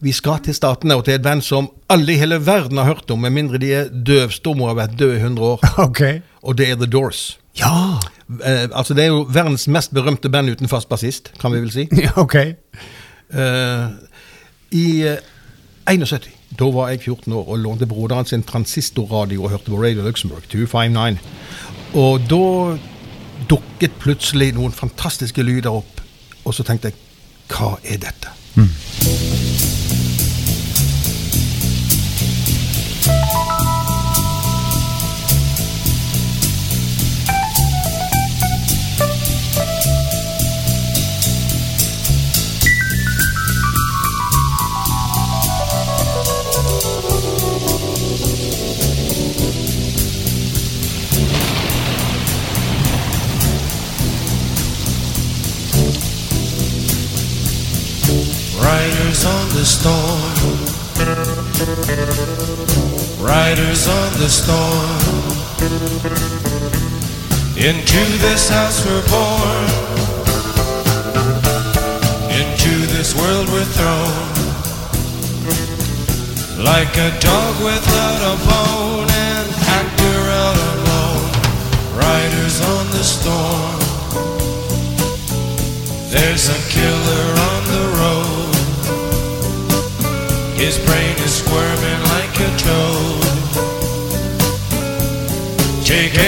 Vi 0.00 0.12
skal 0.16 0.40
til 0.44 0.56
Statene 0.56 0.96
og 0.96 1.04
til 1.04 1.18
et 1.18 1.24
band 1.24 1.44
som 1.44 1.68
alle 1.92 2.14
i 2.14 2.20
hele 2.20 2.38
verden 2.40 2.80
har 2.80 2.88
hørt 2.88 3.10
om, 3.12 3.20
med 3.20 3.34
mindre 3.36 3.60
de 3.60 3.72
er 3.76 3.90
døvstumme 3.92 4.64
og 4.64 4.72
har 4.72 4.82
vært 4.86 4.96
døde 5.00 5.18
i 5.18 5.24
100 5.24 5.52
år. 5.54 5.70
Okay. 5.90 6.20
Og 6.40 6.56
det 6.56 6.70
er 6.70 6.78
The 6.80 6.88
Doors. 6.88 7.38
Ja. 7.60 8.00
Eh, 8.40 8.68
altså 8.72 8.94
Det 8.94 9.04
er 9.04 9.12
jo 9.12 9.26
verdens 9.28 9.68
mest 9.68 9.94
berømte 9.94 10.30
band 10.30 10.50
uten 10.50 10.68
fast 10.68 10.88
bassist, 10.88 11.32
kan 11.40 11.52
vi 11.52 11.60
vel 11.60 11.72
si. 11.74 11.88
ja 12.06 12.12
ok. 12.16 12.34
Eh, 12.34 13.86
I 14.70 14.86
eh, 15.12 15.18
71, 15.90 16.28
da 16.58 16.70
var 16.74 16.90
jeg 16.92 17.02
14 17.02 17.32
år 17.32 17.48
og 17.48 17.58
lånte 17.58 17.88
broderen 17.90 18.26
sin 18.26 18.42
transistorradio 18.46 19.44
og 19.44 19.50
hørte 19.50 19.70
på 19.70 19.82
Radio 19.82 20.06
Luxembourg 20.06 20.46
259. 20.48 21.18
Og 21.98 22.20
da 22.30 22.44
dukket 23.50 23.96
plutselig 23.98 24.52
noen 24.54 24.72
fantastiske 24.72 25.42
lyder 25.42 25.72
opp, 25.80 26.04
og 26.44 26.54
så 26.54 26.66
tenkte 26.66 26.92
jeg 26.92 26.98
hva 27.50 27.74
er 27.82 27.98
dette? 27.98 28.36
Riders 28.56 29.69
the 59.60 59.66
storm. 59.66 60.32
Riders 63.20 63.88
on 63.88 64.10
the 64.18 64.28
storm. 64.28 65.00
Into 67.68 68.02
this 68.24 68.48
house 68.48 68.80
we're 68.86 69.06
born. 69.12 69.66
Into 72.40 72.72
this 72.94 73.14
world 73.20 73.48
we're 73.52 73.70
thrown. 73.76 74.24
Like 76.64 76.96
a 76.96 77.10
dog 77.20 77.54
without 77.62 78.20
a 78.32 78.36
bone, 78.48 79.10
an 79.28 79.46
actor 79.78 80.20
out 80.42 80.58
alone. 80.72 81.28
Riders 82.06 82.56
on 82.62 82.84
the 82.96 83.04
storm. 83.04 83.80
There's 86.08 86.48
a 86.48 86.58
killer 86.72 87.26
on 87.50 87.64
the. 87.66 87.89
His 90.60 90.76
brain 90.78 91.16
is 91.16 91.36
squirming 91.36 92.02
like 92.12 92.38
a 92.38 92.50
toad. 92.58 93.24
Take 95.86 96.18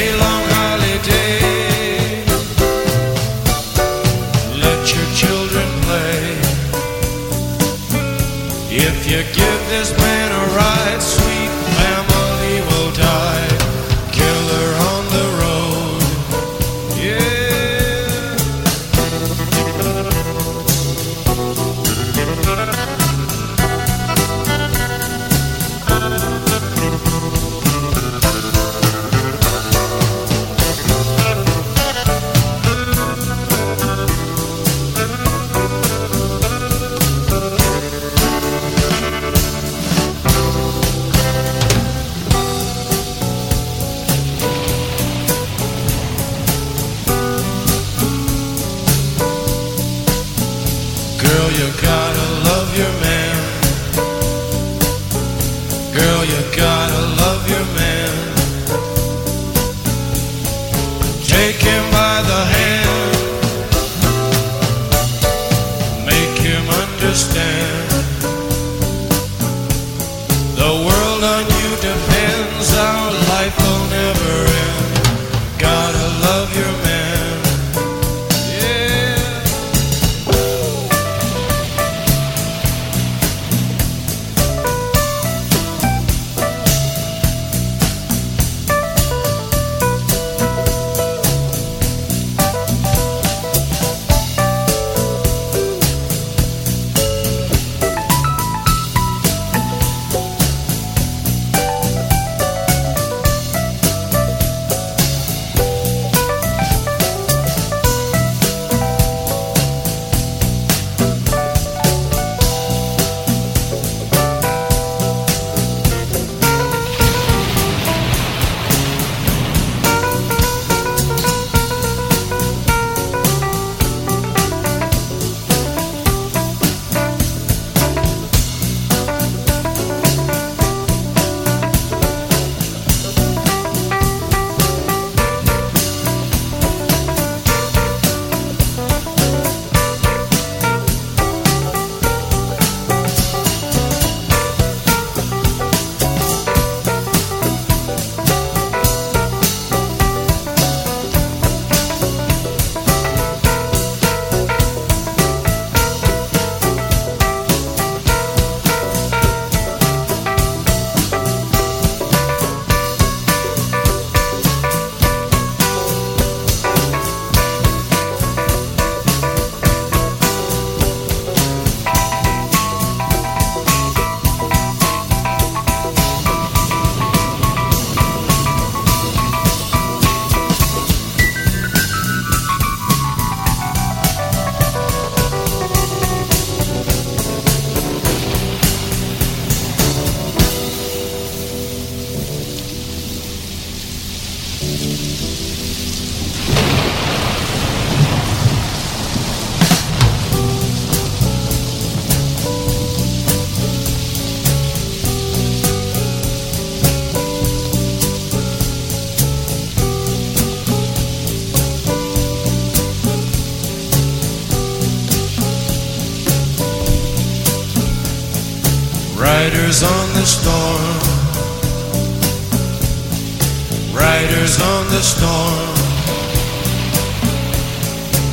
Riders 224.52 224.60
on 224.60 224.86
the 224.88 225.02
storm. 225.02 225.74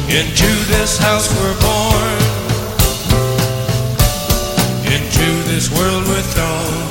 Into 0.10 0.52
this 0.68 0.98
house 0.98 1.30
we're 1.36 1.60
born. 1.62 2.20
Into 4.86 5.44
this 5.50 5.70
world 5.72 6.04
we're 6.08 6.28
thrown. 6.34 6.90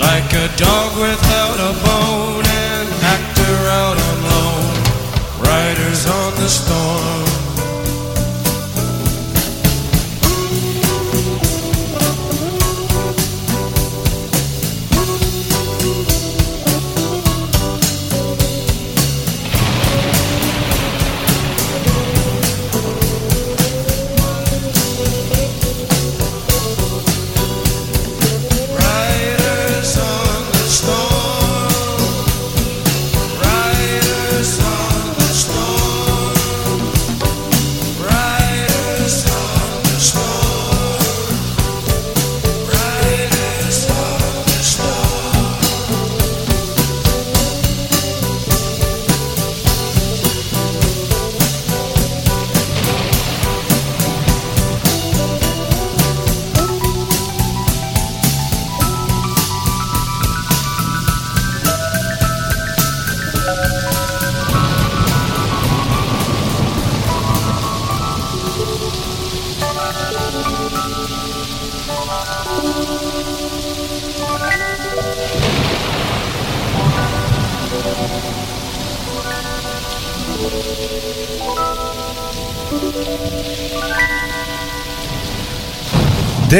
Like 0.00 0.32
a 0.32 0.48
dog 0.56 0.98
without 0.98 1.58
a 1.60 1.72
bone, 1.84 2.46
an 2.46 2.86
actor 3.04 3.56
out 3.82 3.98
on 4.08 4.22
loan. 4.30 4.74
Riders 5.46 6.06
on 6.06 6.34
the 6.36 6.48
storm. 6.48 7.29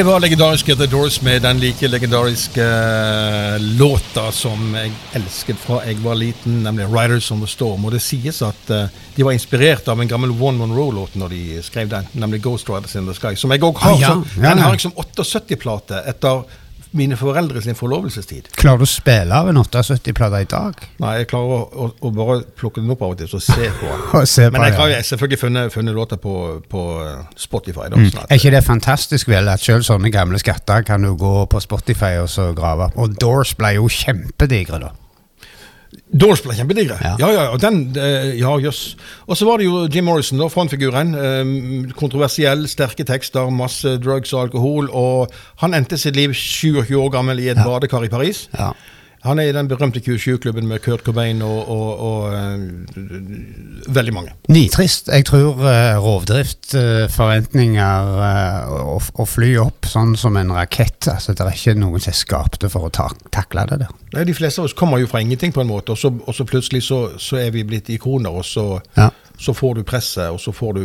Det 0.00 0.04
var 0.04 0.20
legendariske 0.20 0.76
The 0.76 0.86
Doors 0.86 1.18
med 1.20 1.42
den 1.42 1.58
like 1.60 1.88
legendariske 1.88 2.64
eh, 2.64 3.56
låta 3.60 4.30
som 4.32 4.70
jeg 4.72 4.94
elsket 5.18 5.58
fra 5.60 5.82
jeg 5.84 5.98
var 6.00 6.16
liten, 6.16 6.62
nemlig 6.64 6.86
'Riders 6.88 7.28
on 7.32 7.42
the 7.44 7.46
Storm'. 7.46 7.84
Og 7.84 7.92
det 7.92 8.00
sies 8.00 8.40
at 8.42 8.70
eh, 8.72 8.88
de 9.16 9.26
var 9.28 9.36
inspirert 9.36 9.88
av 9.92 10.00
en 10.00 10.08
gammel 10.08 10.32
One 10.32 10.56
Monroe-låt 10.56 11.18
når 11.20 11.28
de 11.28 11.42
skrev 11.62 11.92
den, 11.92 12.08
nemlig 12.12 12.40
'Ghost 12.40 12.72
Riders 12.72 12.96
in 12.96 13.04
the 13.04 13.12
Sky'. 13.12 13.36
Som 13.36 13.52
jeg 13.52 13.60
òg 13.60 13.76
har. 13.76 13.92
Ah, 13.92 14.00
ja. 14.00 14.08
som, 14.08 14.24
den 14.40 14.58
har 14.64 14.72
jeg 14.72 14.80
som 14.80 14.96
78-plate 14.96 16.00
etter 16.08 16.48
mine 16.96 17.16
foreldre 17.16 17.62
sin 17.62 17.76
forlovelsestid. 17.78 18.48
Klarer 18.58 18.80
du 18.80 18.86
å 18.86 18.90
spille 18.90 19.34
av 19.36 19.48
en 19.50 19.60
78-plate 19.60 20.40
i 20.42 20.48
dag? 20.50 20.80
Nei, 21.02 21.12
jeg 21.20 21.28
klarer 21.30 21.52
å, 21.54 21.60
å, 21.70 21.88
å 22.08 22.12
bare 22.16 22.40
plukke 22.58 22.82
den 22.82 22.90
opp 22.94 23.04
av 23.06 23.14
og 23.14 23.20
til 23.20 23.30
og 23.38 23.44
se 23.44 23.68
på 23.78 23.86
den. 23.90 24.26
Se 24.34 24.48
på 24.48 24.54
Men 24.56 24.66
jeg 24.68 24.78
har 24.78 24.90
ja. 24.92 24.98
jo 24.98 25.08
selvfølgelig 25.10 25.40
funnet, 25.40 25.72
funnet 25.74 25.94
låter 25.96 26.20
på, 26.22 26.34
på 26.70 26.84
eh, 27.04 27.20
Spotify. 27.38 27.86
Da, 27.90 28.00
Mm. 28.00 28.08
sånn 28.14 28.26
Er 28.30 28.38
ikke 28.40 28.54
det 28.54 28.64
fantastisk 28.64 29.28
vel 29.28 29.48
at 29.52 29.60
selv 29.60 29.84
sånne 29.86 30.10
gamle 30.14 30.38
skatter 30.40 30.82
kan 30.88 31.02
du 31.04 31.12
gå 31.20 31.34
på 31.52 31.60
Spotify 31.62 32.16
og 32.22 32.30
så 32.32 32.50
grave? 32.56 32.90
Og 32.96 33.14
Doors 33.20 33.54
ble 33.58 33.74
jo 33.76 33.88
kjempedigre 33.92 34.80
da. 34.82 34.90
Doors 36.12 36.40
ble 36.42 36.54
kjempedigre. 36.58 36.96
Ja. 37.04 37.12
Ja, 37.20 37.28
ja, 37.32 37.42
og 37.54 37.60
den, 37.62 37.92
eh, 37.96 38.32
ja, 38.40 38.50
jøss. 38.58 38.96
Og 39.28 39.36
så 39.38 39.46
var 39.46 39.58
det 39.58 39.66
jo 39.68 39.86
Jim 39.86 40.04
Morrison, 40.04 40.38
da, 40.38 40.48
frontfiguren. 40.50 41.14
eh, 41.14 41.92
kontroversiell, 41.94 42.66
sterke 42.68 43.04
tekster, 43.06 43.50
masse 43.50 43.96
drugs 44.02 44.32
og 44.32 44.48
alkohol. 44.48 44.90
Og 44.90 45.30
han 45.62 45.74
endte 45.74 45.98
sitt 45.98 46.16
liv 46.16 46.34
27 46.34 46.96
år 46.98 47.10
gammel 47.14 47.38
i 47.38 47.48
et 47.52 47.56
badekar 47.62 48.04
i 48.04 48.08
Paris. 48.08 48.48
Ja. 48.58 48.72
Han 49.24 49.38
er 49.38 49.50
i 49.50 49.52
den 49.52 49.68
berømte 49.68 50.00
Q7-klubben 50.00 50.66
med 50.68 50.80
Kurt 50.84 51.02
Cobain 51.04 51.42
og, 51.44 51.68
og, 51.68 51.88
og 52.00 52.20
og 52.20 53.94
veldig 53.94 54.14
mange. 54.14 54.32
Nitrist. 54.48 55.08
Jeg 55.12 55.24
tror 55.28 55.58
uh, 55.60 55.98
rovdrift, 56.04 56.74
uh, 56.74 57.06
forventninger 57.12 58.10
uh, 58.20 58.98
og 59.20 59.28
fly 59.28 59.54
opp 59.62 59.88
sånn 59.90 60.16
som 60.20 60.36
en 60.40 60.52
rakett. 60.54 61.08
Altså, 61.10 61.34
det 61.36 61.44
er 61.44 61.56
ikke 61.56 61.76
noen 61.80 62.02
som 62.02 62.12
er 62.12 62.18
skapte 62.18 62.70
for 62.72 62.88
å 62.88 62.92
ta, 62.94 63.08
takle 63.34 63.66
det 63.70 63.80
der. 63.84 63.94
Nei, 64.14 64.24
De 64.28 64.36
fleste 64.36 64.62
av 64.62 64.68
oss 64.70 64.76
kommer 64.76 65.00
jo 65.02 65.08
fra 65.10 65.22
ingenting, 65.22 65.52
på 65.54 65.62
en 65.64 65.70
måte, 65.70 65.94
og 65.94 66.00
så, 66.00 66.10
og 66.10 66.36
så 66.36 66.46
plutselig 66.48 66.84
så, 66.88 67.00
så 67.20 67.40
er 67.40 67.52
vi 67.54 67.64
blitt 67.66 67.90
ikoner, 67.94 68.30
og 68.40 68.44
så, 68.46 68.66
Ja. 68.98 69.10
så 69.40 69.54
får 69.56 69.78
du 69.78 69.82
presset, 69.86 70.30
og 70.30 70.40
så 70.42 70.52
får 70.52 70.74
du 70.80 70.84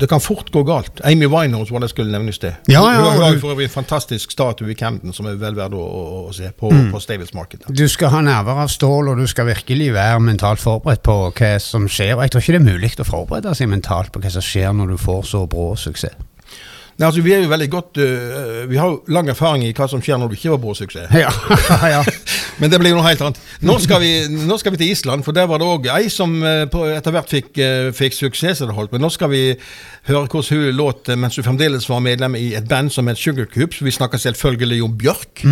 Det 0.00 0.08
kan 0.08 0.20
fort 0.24 0.48
gå 0.52 0.62
galt. 0.66 1.00
Amy 1.04 1.26
Winehouse 1.28 1.72
var 1.72 1.82
det 1.84 1.90
jeg 1.90 1.94
skulle 1.96 2.12
nevne 2.14 2.32
i 2.32 2.36
sted. 2.36 2.54
Ja, 2.72 2.80
ja, 2.92 3.02
Hun 3.04 3.20
har 3.22 3.36
for 3.42 3.52
øvrig 3.54 3.68
en 3.68 3.74
fantastisk 3.74 4.30
statue 4.32 4.70
i 4.72 4.74
Camden 4.78 5.12
som 5.12 5.26
er 5.28 5.36
vel 5.40 5.54
verdt 5.58 5.76
å, 5.76 5.82
å, 5.84 6.22
å 6.30 6.32
se 6.34 6.50
på, 6.56 6.70
Mm. 6.70 6.90
på 6.94 7.00
Stables 7.02 7.34
Market. 7.34 7.66
Du 7.68 7.84
skal 7.88 8.08
ha 8.14 8.20
nerver 8.24 8.62
av 8.64 8.68
stål, 8.72 9.08
og 9.12 9.18
du 9.20 9.26
skal 9.26 9.46
virkelig 9.50 9.92
være 9.94 10.20
mentalt 10.20 10.60
forberedt 10.62 11.02
på 11.02 11.18
hva 11.36 11.52
som 11.60 11.86
skjer. 11.88 12.14
Og 12.16 12.22
jeg 12.24 12.30
tror 12.32 12.40
ikke 12.44 12.56
det 12.56 12.60
er 12.62 12.72
mulig 12.72 12.92
å 13.00 13.04
forberede 13.04 13.54
seg 13.58 13.68
mentalt 13.68 14.12
på 14.12 14.20
hva 14.22 14.30
som 14.30 14.42
skjer 14.42 14.72
når 14.72 14.94
du 14.94 14.96
får 14.96 15.22
så 15.34 15.44
brå 15.50 15.74
suksess. 15.76 16.14
Nei, 17.00 17.06
altså, 17.08 17.22
vi 17.24 17.32
er 17.32 17.40
jo 17.40 17.48
veldig 17.48 17.68
godt 17.72 17.96
uh, 17.96 18.68
Vi 18.68 18.76
har 18.76 18.90
jo 18.92 18.98
lang 19.08 19.28
erfaring 19.32 19.62
i 19.64 19.72
hva 19.72 19.86
som 19.88 20.02
skjer 20.04 20.18
når 20.20 20.28
du 20.28 20.36
ikke 20.36 20.52
var 20.52 20.60
på 20.60 20.74
suksess. 20.82 21.08
Ja, 21.16 21.30
ja. 21.94 22.02
Men 22.60 22.72
det 22.72 22.80
blir 22.82 22.92
noe 22.92 23.06
helt 23.06 23.22
annet. 23.24 23.40
Nå 23.64 23.78
skal 23.80 24.02
vi, 24.02 24.10
nå 24.28 24.58
skal 24.60 24.74
vi 24.74 24.82
til 24.82 24.92
Island, 24.92 25.24
for 25.24 25.32
der 25.32 25.48
var 25.48 25.62
det 25.62 25.68
òg 25.70 25.88
ei 25.94 26.10
som 26.12 26.34
eh, 26.44 26.66
etter 26.92 27.14
hvert 27.14 27.32
fikk, 27.32 27.56
fikk 27.96 28.18
suksess. 28.18 28.60
Men 28.68 29.00
nå 29.00 29.08
skal 29.14 29.32
vi 29.32 29.42
høre 30.10 30.26
hvordan 30.26 30.50
hun 30.50 30.76
låt 30.76 31.08
mens 31.16 31.40
hun 31.40 31.46
fremdeles 31.46 31.88
var 31.88 32.04
medlem 32.04 32.36
i 32.36 32.50
et 32.58 32.68
band 32.68 32.92
som 32.92 33.08
het 33.08 33.20
Sugarcoops. 33.20 33.80
Vi 33.80 33.96
snakker 33.96 34.20
selvfølgelig 34.20 34.82
om 34.84 34.98
Bjørk. 35.00 35.46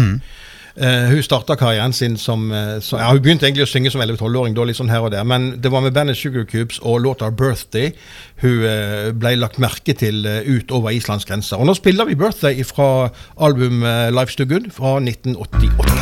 Eh, 0.78 1.08
hun 1.10 1.22
starta 1.22 1.56
karrieren 1.58 1.92
sin 1.92 2.16
som, 2.16 2.52
eh, 2.52 2.78
som 2.80 3.00
ja, 3.00 3.10
Hun 3.10 3.22
begynte 3.22 3.46
egentlig 3.48 3.66
å 3.66 3.70
synge 3.70 3.90
som 3.90 4.00
11-12-åring, 4.00 4.54
da 4.54 4.62
litt 4.62 4.78
sånn 4.78 4.92
her 4.92 5.02
og 5.02 5.10
der, 5.10 5.24
men 5.26 5.56
det 5.58 5.72
var 5.74 5.82
med 5.82 5.96
bandet 5.96 6.16
Sugar 6.16 6.46
Cubes 6.46 6.78
og 6.82 7.00
låta 7.02 7.30
'Birthday' 7.30 7.96
hun 8.38 8.62
uh, 8.62 9.10
ble 9.10 9.34
lagt 9.34 9.58
merke 9.58 9.96
til 9.98 10.22
uh, 10.26 10.46
utover 10.46 10.94
Islands 10.94 11.26
grenser. 11.26 11.58
Og 11.58 11.66
nå 11.66 11.74
spiller 11.74 12.06
vi 12.06 12.14
'Birthday' 12.14 12.62
fra 12.62 13.10
album 13.40 13.82
eh, 13.82 14.10
'Life's 14.14 14.36
Too 14.38 14.46
Good' 14.46 14.70
fra 14.70 15.00
1988. 15.02 15.97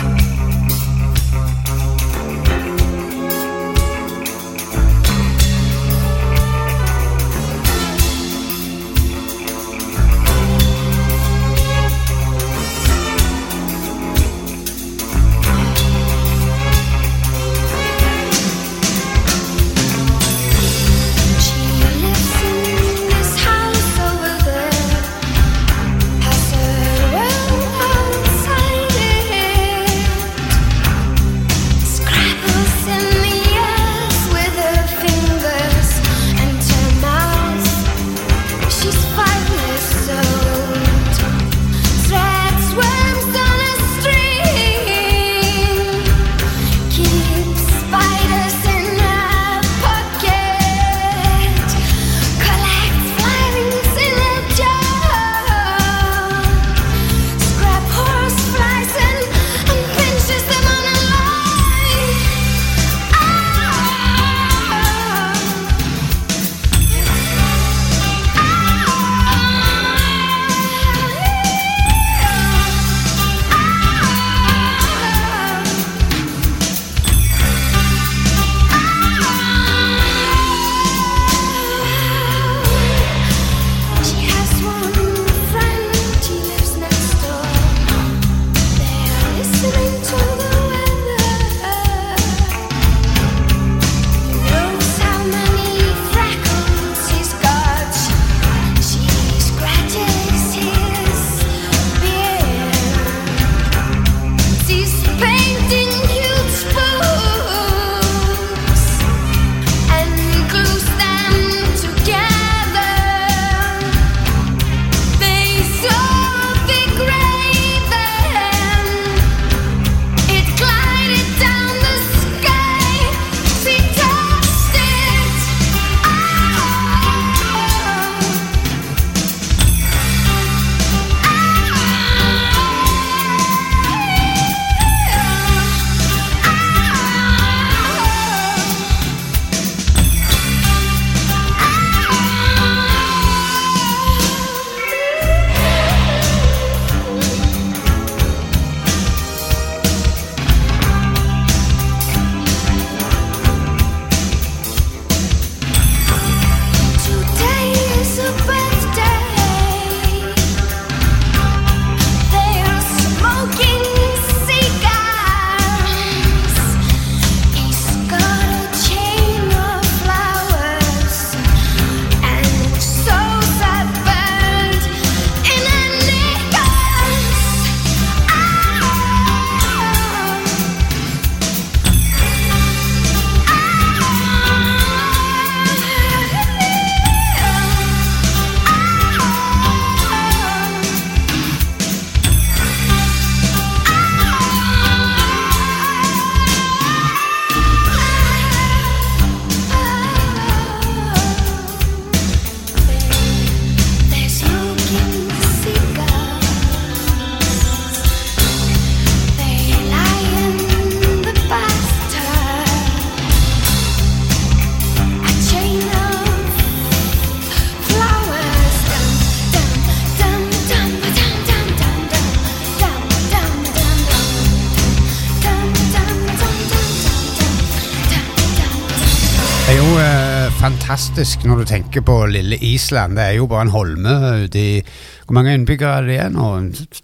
fantastisk 230.66 231.44
når 231.46 231.60
du 231.60 231.68
tenker 231.68 232.02
på 232.02 232.14
lille 232.26 232.56
Island. 232.58 233.14
Det 233.14 233.22
er 233.22 233.34
jo 233.36 233.46
bare 233.46 233.68
en 233.68 233.74
holme 233.74 234.14
ute 234.46 234.58
i 234.58 234.82
Hvor 235.26 235.34
mange 235.38 235.52
innbyggere 235.54 235.98
er 235.98 236.06
det 236.06 236.14
igjen 236.16 236.34
nå? 236.34 236.46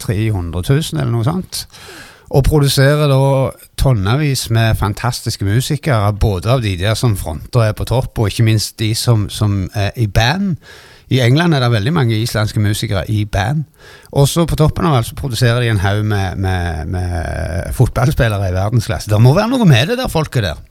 300 0.03 0.63
000 0.69 0.99
eller 0.99 1.13
noe 1.13 1.27
sånt? 1.27 1.61
Og 2.33 2.43
produserer 2.49 3.07
da 3.11 3.21
tonnevis 3.79 4.49
med 4.51 4.79
fantastiske 4.81 5.45
musikere, 5.45 6.11
både 6.13 6.51
av 6.51 6.63
de 6.65 6.73
der 6.81 6.97
som 6.99 7.15
fronter 7.17 7.69
er 7.69 7.77
på 7.79 7.87
topp, 7.87 8.19
og 8.19 8.33
ikke 8.33 8.47
minst 8.49 8.79
de 8.81 8.95
som, 8.99 9.29
som 9.31 9.69
er 9.75 9.93
i 9.97 10.09
band. 10.09 10.57
I 11.13 11.21
England 11.21 11.55
er 11.55 11.63
det 11.63 11.71
veldig 11.77 11.93
mange 11.93 12.19
islandske 12.19 12.61
musikere 12.61 13.05
i 13.11 13.25
band. 13.25 13.63
Også 14.13 14.47
på 14.47 14.59
toppen 14.59 14.89
av 14.89 14.97
alt 14.97 15.13
så 15.13 15.19
produserer 15.19 15.61
de 15.61 15.71
en 15.71 15.85
haug 15.85 16.03
med, 16.09 16.37
med, 16.37 16.87
med 16.97 17.75
fotballspillere 17.79 18.49
i 18.49 18.59
verdensklasse. 18.59 19.13
Det 19.13 19.23
må 19.23 19.37
være 19.37 19.53
noe 19.55 19.69
med 19.69 19.93
det 19.93 20.01
der 20.03 20.11
folket 20.11 20.51
der. 20.51 20.63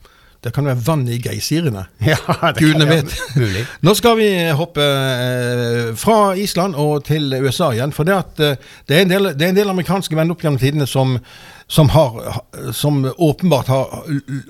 Det 0.42 0.50
kan 0.54 0.66
være 0.66 0.80
vann 0.86 1.04
i 1.08 1.20
geysirene. 1.22 1.84
Ja, 2.10 2.16
Gudene 2.58 2.88
vet. 2.88 3.12
mulig. 3.38 3.62
Nå 3.86 3.94
skal 3.94 4.16
vi 4.18 4.28
hoppe 4.58 4.82
eh, 4.82 5.92
fra 5.98 6.34
Island 6.34 6.74
og 6.74 7.04
til 7.06 7.30
USA 7.44 7.70
igjen. 7.76 7.94
For 7.94 8.08
det, 8.08 8.16
at, 8.18 8.42
eh, 8.42 8.56
det, 8.88 8.96
er 8.96 9.04
en 9.06 9.12
del, 9.14 9.30
det 9.38 9.46
er 9.46 9.54
en 9.54 9.60
del 9.60 9.70
amerikanske 9.70 10.18
venner 10.18 10.34
opp 10.34 10.42
gjennom 10.42 10.58
tidene 10.62 10.88
som, 10.90 11.14
som, 11.70 11.92
har, 11.94 12.18
som 12.74 13.04
åpenbart 13.14 13.70
har, 13.70 13.86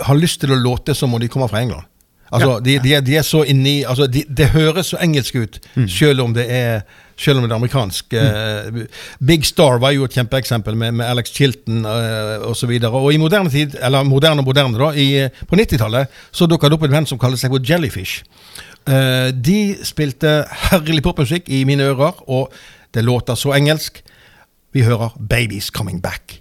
har 0.09 0.21
lyst 0.21 0.41
til 0.41 0.55
å 0.57 0.61
låte 0.63 0.97
som 0.97 1.13
om 1.13 1.21
de 1.21 1.29
kommer 1.33 1.53
fra 1.53 1.61
England. 1.65 1.85
Altså, 2.33 2.55
Ja. 2.57 2.61
de, 2.65 2.79
de, 2.81 2.93
er, 2.97 3.03
de 3.05 3.17
er 3.21 3.25
så 3.29 3.43
inni 3.45 3.83
altså, 3.85 4.07
de, 4.09 4.23
Det 4.25 4.47
høres 4.55 4.95
så 4.95 4.97
engelsk 5.05 5.35
ut, 5.37 5.59
selv 5.93 6.23
om 6.25 6.33
det 6.33 6.47
er 6.49 6.87
selv 7.23 7.41
om 7.41 7.47
det 7.47 7.55
er 7.55 7.61
amerikansk. 7.61 8.17
Eh, 8.19 8.83
Big 9.25 9.47
Star 9.49 9.79
var 9.83 9.95
jo 9.95 10.07
et 10.07 10.17
kjempeeksempel 10.17 10.77
med, 10.79 10.97
med 11.01 11.07
Alex 11.07 11.33
Chilton 11.35 11.87
uh, 11.87 12.49
osv. 12.51 12.73
Og, 12.83 12.99
og 13.05 13.11
i 13.15 13.21
moderne 13.21 13.53
tid, 13.53 13.77
eller 13.81 14.07
moderne 14.09 14.45
og 14.45 14.49
moderne 14.51 14.79
da, 14.81 14.93
i, 14.97 15.09
på 15.49 15.59
90-tallet 15.59 16.23
så 16.35 16.49
dukka 16.51 16.71
det 16.71 16.79
opp 16.79 16.87
en 16.89 16.97
band 16.97 17.11
som 17.11 17.21
kaller 17.23 17.41
seg 17.41 17.55
Jellyfish. 17.69 18.25
Uh, 18.89 19.31
de 19.31 19.77
spilte 19.87 20.43
herlig 20.69 21.05
popmusikk 21.07 21.51
i 21.53 21.65
mine 21.69 21.93
ører, 21.93 22.25
og 22.27 22.53
det 22.95 23.07
låter 23.07 23.39
så 23.39 23.55
engelsk. 23.57 24.03
Vi 24.73 24.83
hører 24.83 25.15
'Babies 25.21 25.71
Coming 25.71 26.01
Back'. 26.01 26.41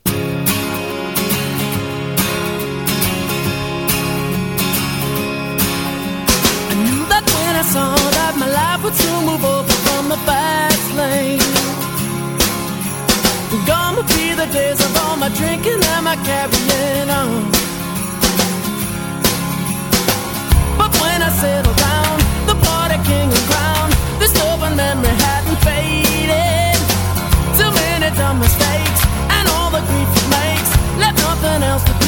Memory. 25.65 26.03
Too 27.57 27.71
many 27.71 28.15
dumb 28.17 28.39
mistakes 28.39 29.01
and 29.29 29.47
all 29.49 29.69
the 29.69 29.81
grief 29.81 30.09
it 30.21 30.27
makes 30.29 30.71
left 30.97 31.17
nothing 31.19 31.63
else 31.63 31.83
to 31.83 32.00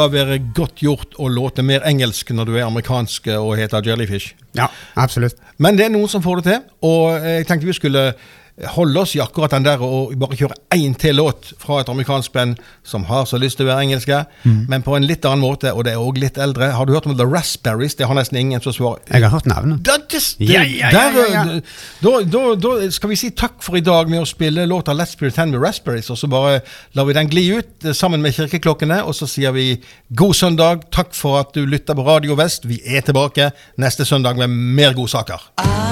skal 0.00 0.12
være 0.14 0.38
godt 0.56 0.80
gjort 0.80 1.16
å 1.20 1.28
låte 1.28 1.62
mer 1.66 1.84
engelsk 1.88 2.30
når 2.32 2.48
du 2.48 2.54
er 2.56 2.64
amerikansk 2.64 3.28
og 3.36 3.58
heter 3.60 3.84
Jellyfish. 3.84 4.34
Ja, 4.56 4.70
absolutt. 4.96 5.36
Men 5.60 5.76
det 5.76 5.86
er 5.86 5.92
noen 5.92 6.08
som 6.08 6.22
får 6.24 6.40
det 6.40 6.46
til, 6.46 6.62
og 6.88 7.26
jeg 7.26 7.46
tenkte 7.48 7.68
vi 7.68 7.76
skulle 7.76 8.04
holde 8.68 9.00
oss 9.00 9.14
i 9.16 9.20
akkurat 9.22 9.50
den 9.54 9.64
der 9.64 9.80
og 9.84 10.12
bare 10.20 10.36
kjøre 10.36 10.56
én 10.74 10.94
til 10.98 11.16
låt 11.16 11.52
fra 11.60 11.80
et 11.80 11.88
amerikansk 11.88 12.32
band 12.32 12.58
som 12.84 13.04
har 13.08 13.24
så 13.28 13.38
lyst 13.40 13.56
til 13.58 13.66
å 13.66 13.70
være 13.70 13.86
engelske, 13.86 14.18
men 14.44 14.82
på 14.84 14.96
en 14.96 15.06
litt 15.06 15.24
annen 15.24 15.42
måte, 15.42 15.72
og 15.72 15.84
det 15.86 15.94
er 15.94 16.02
òg 16.02 16.18
litt 16.20 16.38
eldre. 16.40 16.70
Har 16.76 16.86
du 16.86 16.92
hørt 16.92 17.06
om 17.08 17.16
The 17.16 17.26
Raspberries? 17.26 17.94
Det 17.96 18.08
har 18.08 18.14
nesten 18.18 18.38
ingen 18.40 18.60
som 18.60 18.74
svarer. 18.76 19.00
Jeg 19.08 19.24
har 19.24 19.32
hørt 19.32 19.48
navnet. 19.50 19.82
Da, 19.86 19.98
just, 20.12 20.40
Ja, 20.40 20.62
ja, 20.64 20.90
ja, 20.92 21.06
ja, 21.14 21.26
ja. 21.30 21.60
Da, 22.02 22.12
da, 22.24 22.44
da 22.60 22.90
skal 22.92 23.12
vi 23.12 23.18
si 23.20 23.30
takk 23.36 23.60
for 23.64 23.78
i 23.78 23.84
dag 23.84 24.10
med 24.10 24.22
å 24.22 24.28
spille 24.28 24.66
låta 24.68 24.94
Let's 24.96 25.16
Pretend 25.18 25.54
med 25.54 25.62
Raspberries, 25.64 26.10
og 26.12 26.18
så 26.20 26.30
bare 26.30 26.60
lar 26.98 27.08
vi 27.08 27.16
den 27.16 27.30
gli 27.32 27.46
ut 27.56 27.86
eh, 27.86 27.96
sammen 27.96 28.22
med 28.24 28.36
kirkeklokkene, 28.36 29.02
og 29.04 29.16
så 29.16 29.28
sier 29.30 29.54
vi 29.56 29.68
god 30.16 30.36
søndag. 30.36 30.88
Takk 30.92 31.14
for 31.16 31.40
at 31.40 31.54
du 31.56 31.64
lytter 31.66 31.96
på 31.96 32.06
Radio 32.06 32.36
Vest. 32.40 32.68
Vi 32.68 32.82
er 32.84 33.04
tilbake 33.06 33.52
neste 33.80 34.04
søndag 34.08 34.40
med 34.40 34.50
mer 34.50 34.96
godsaker. 34.98 35.50
I 35.64 35.89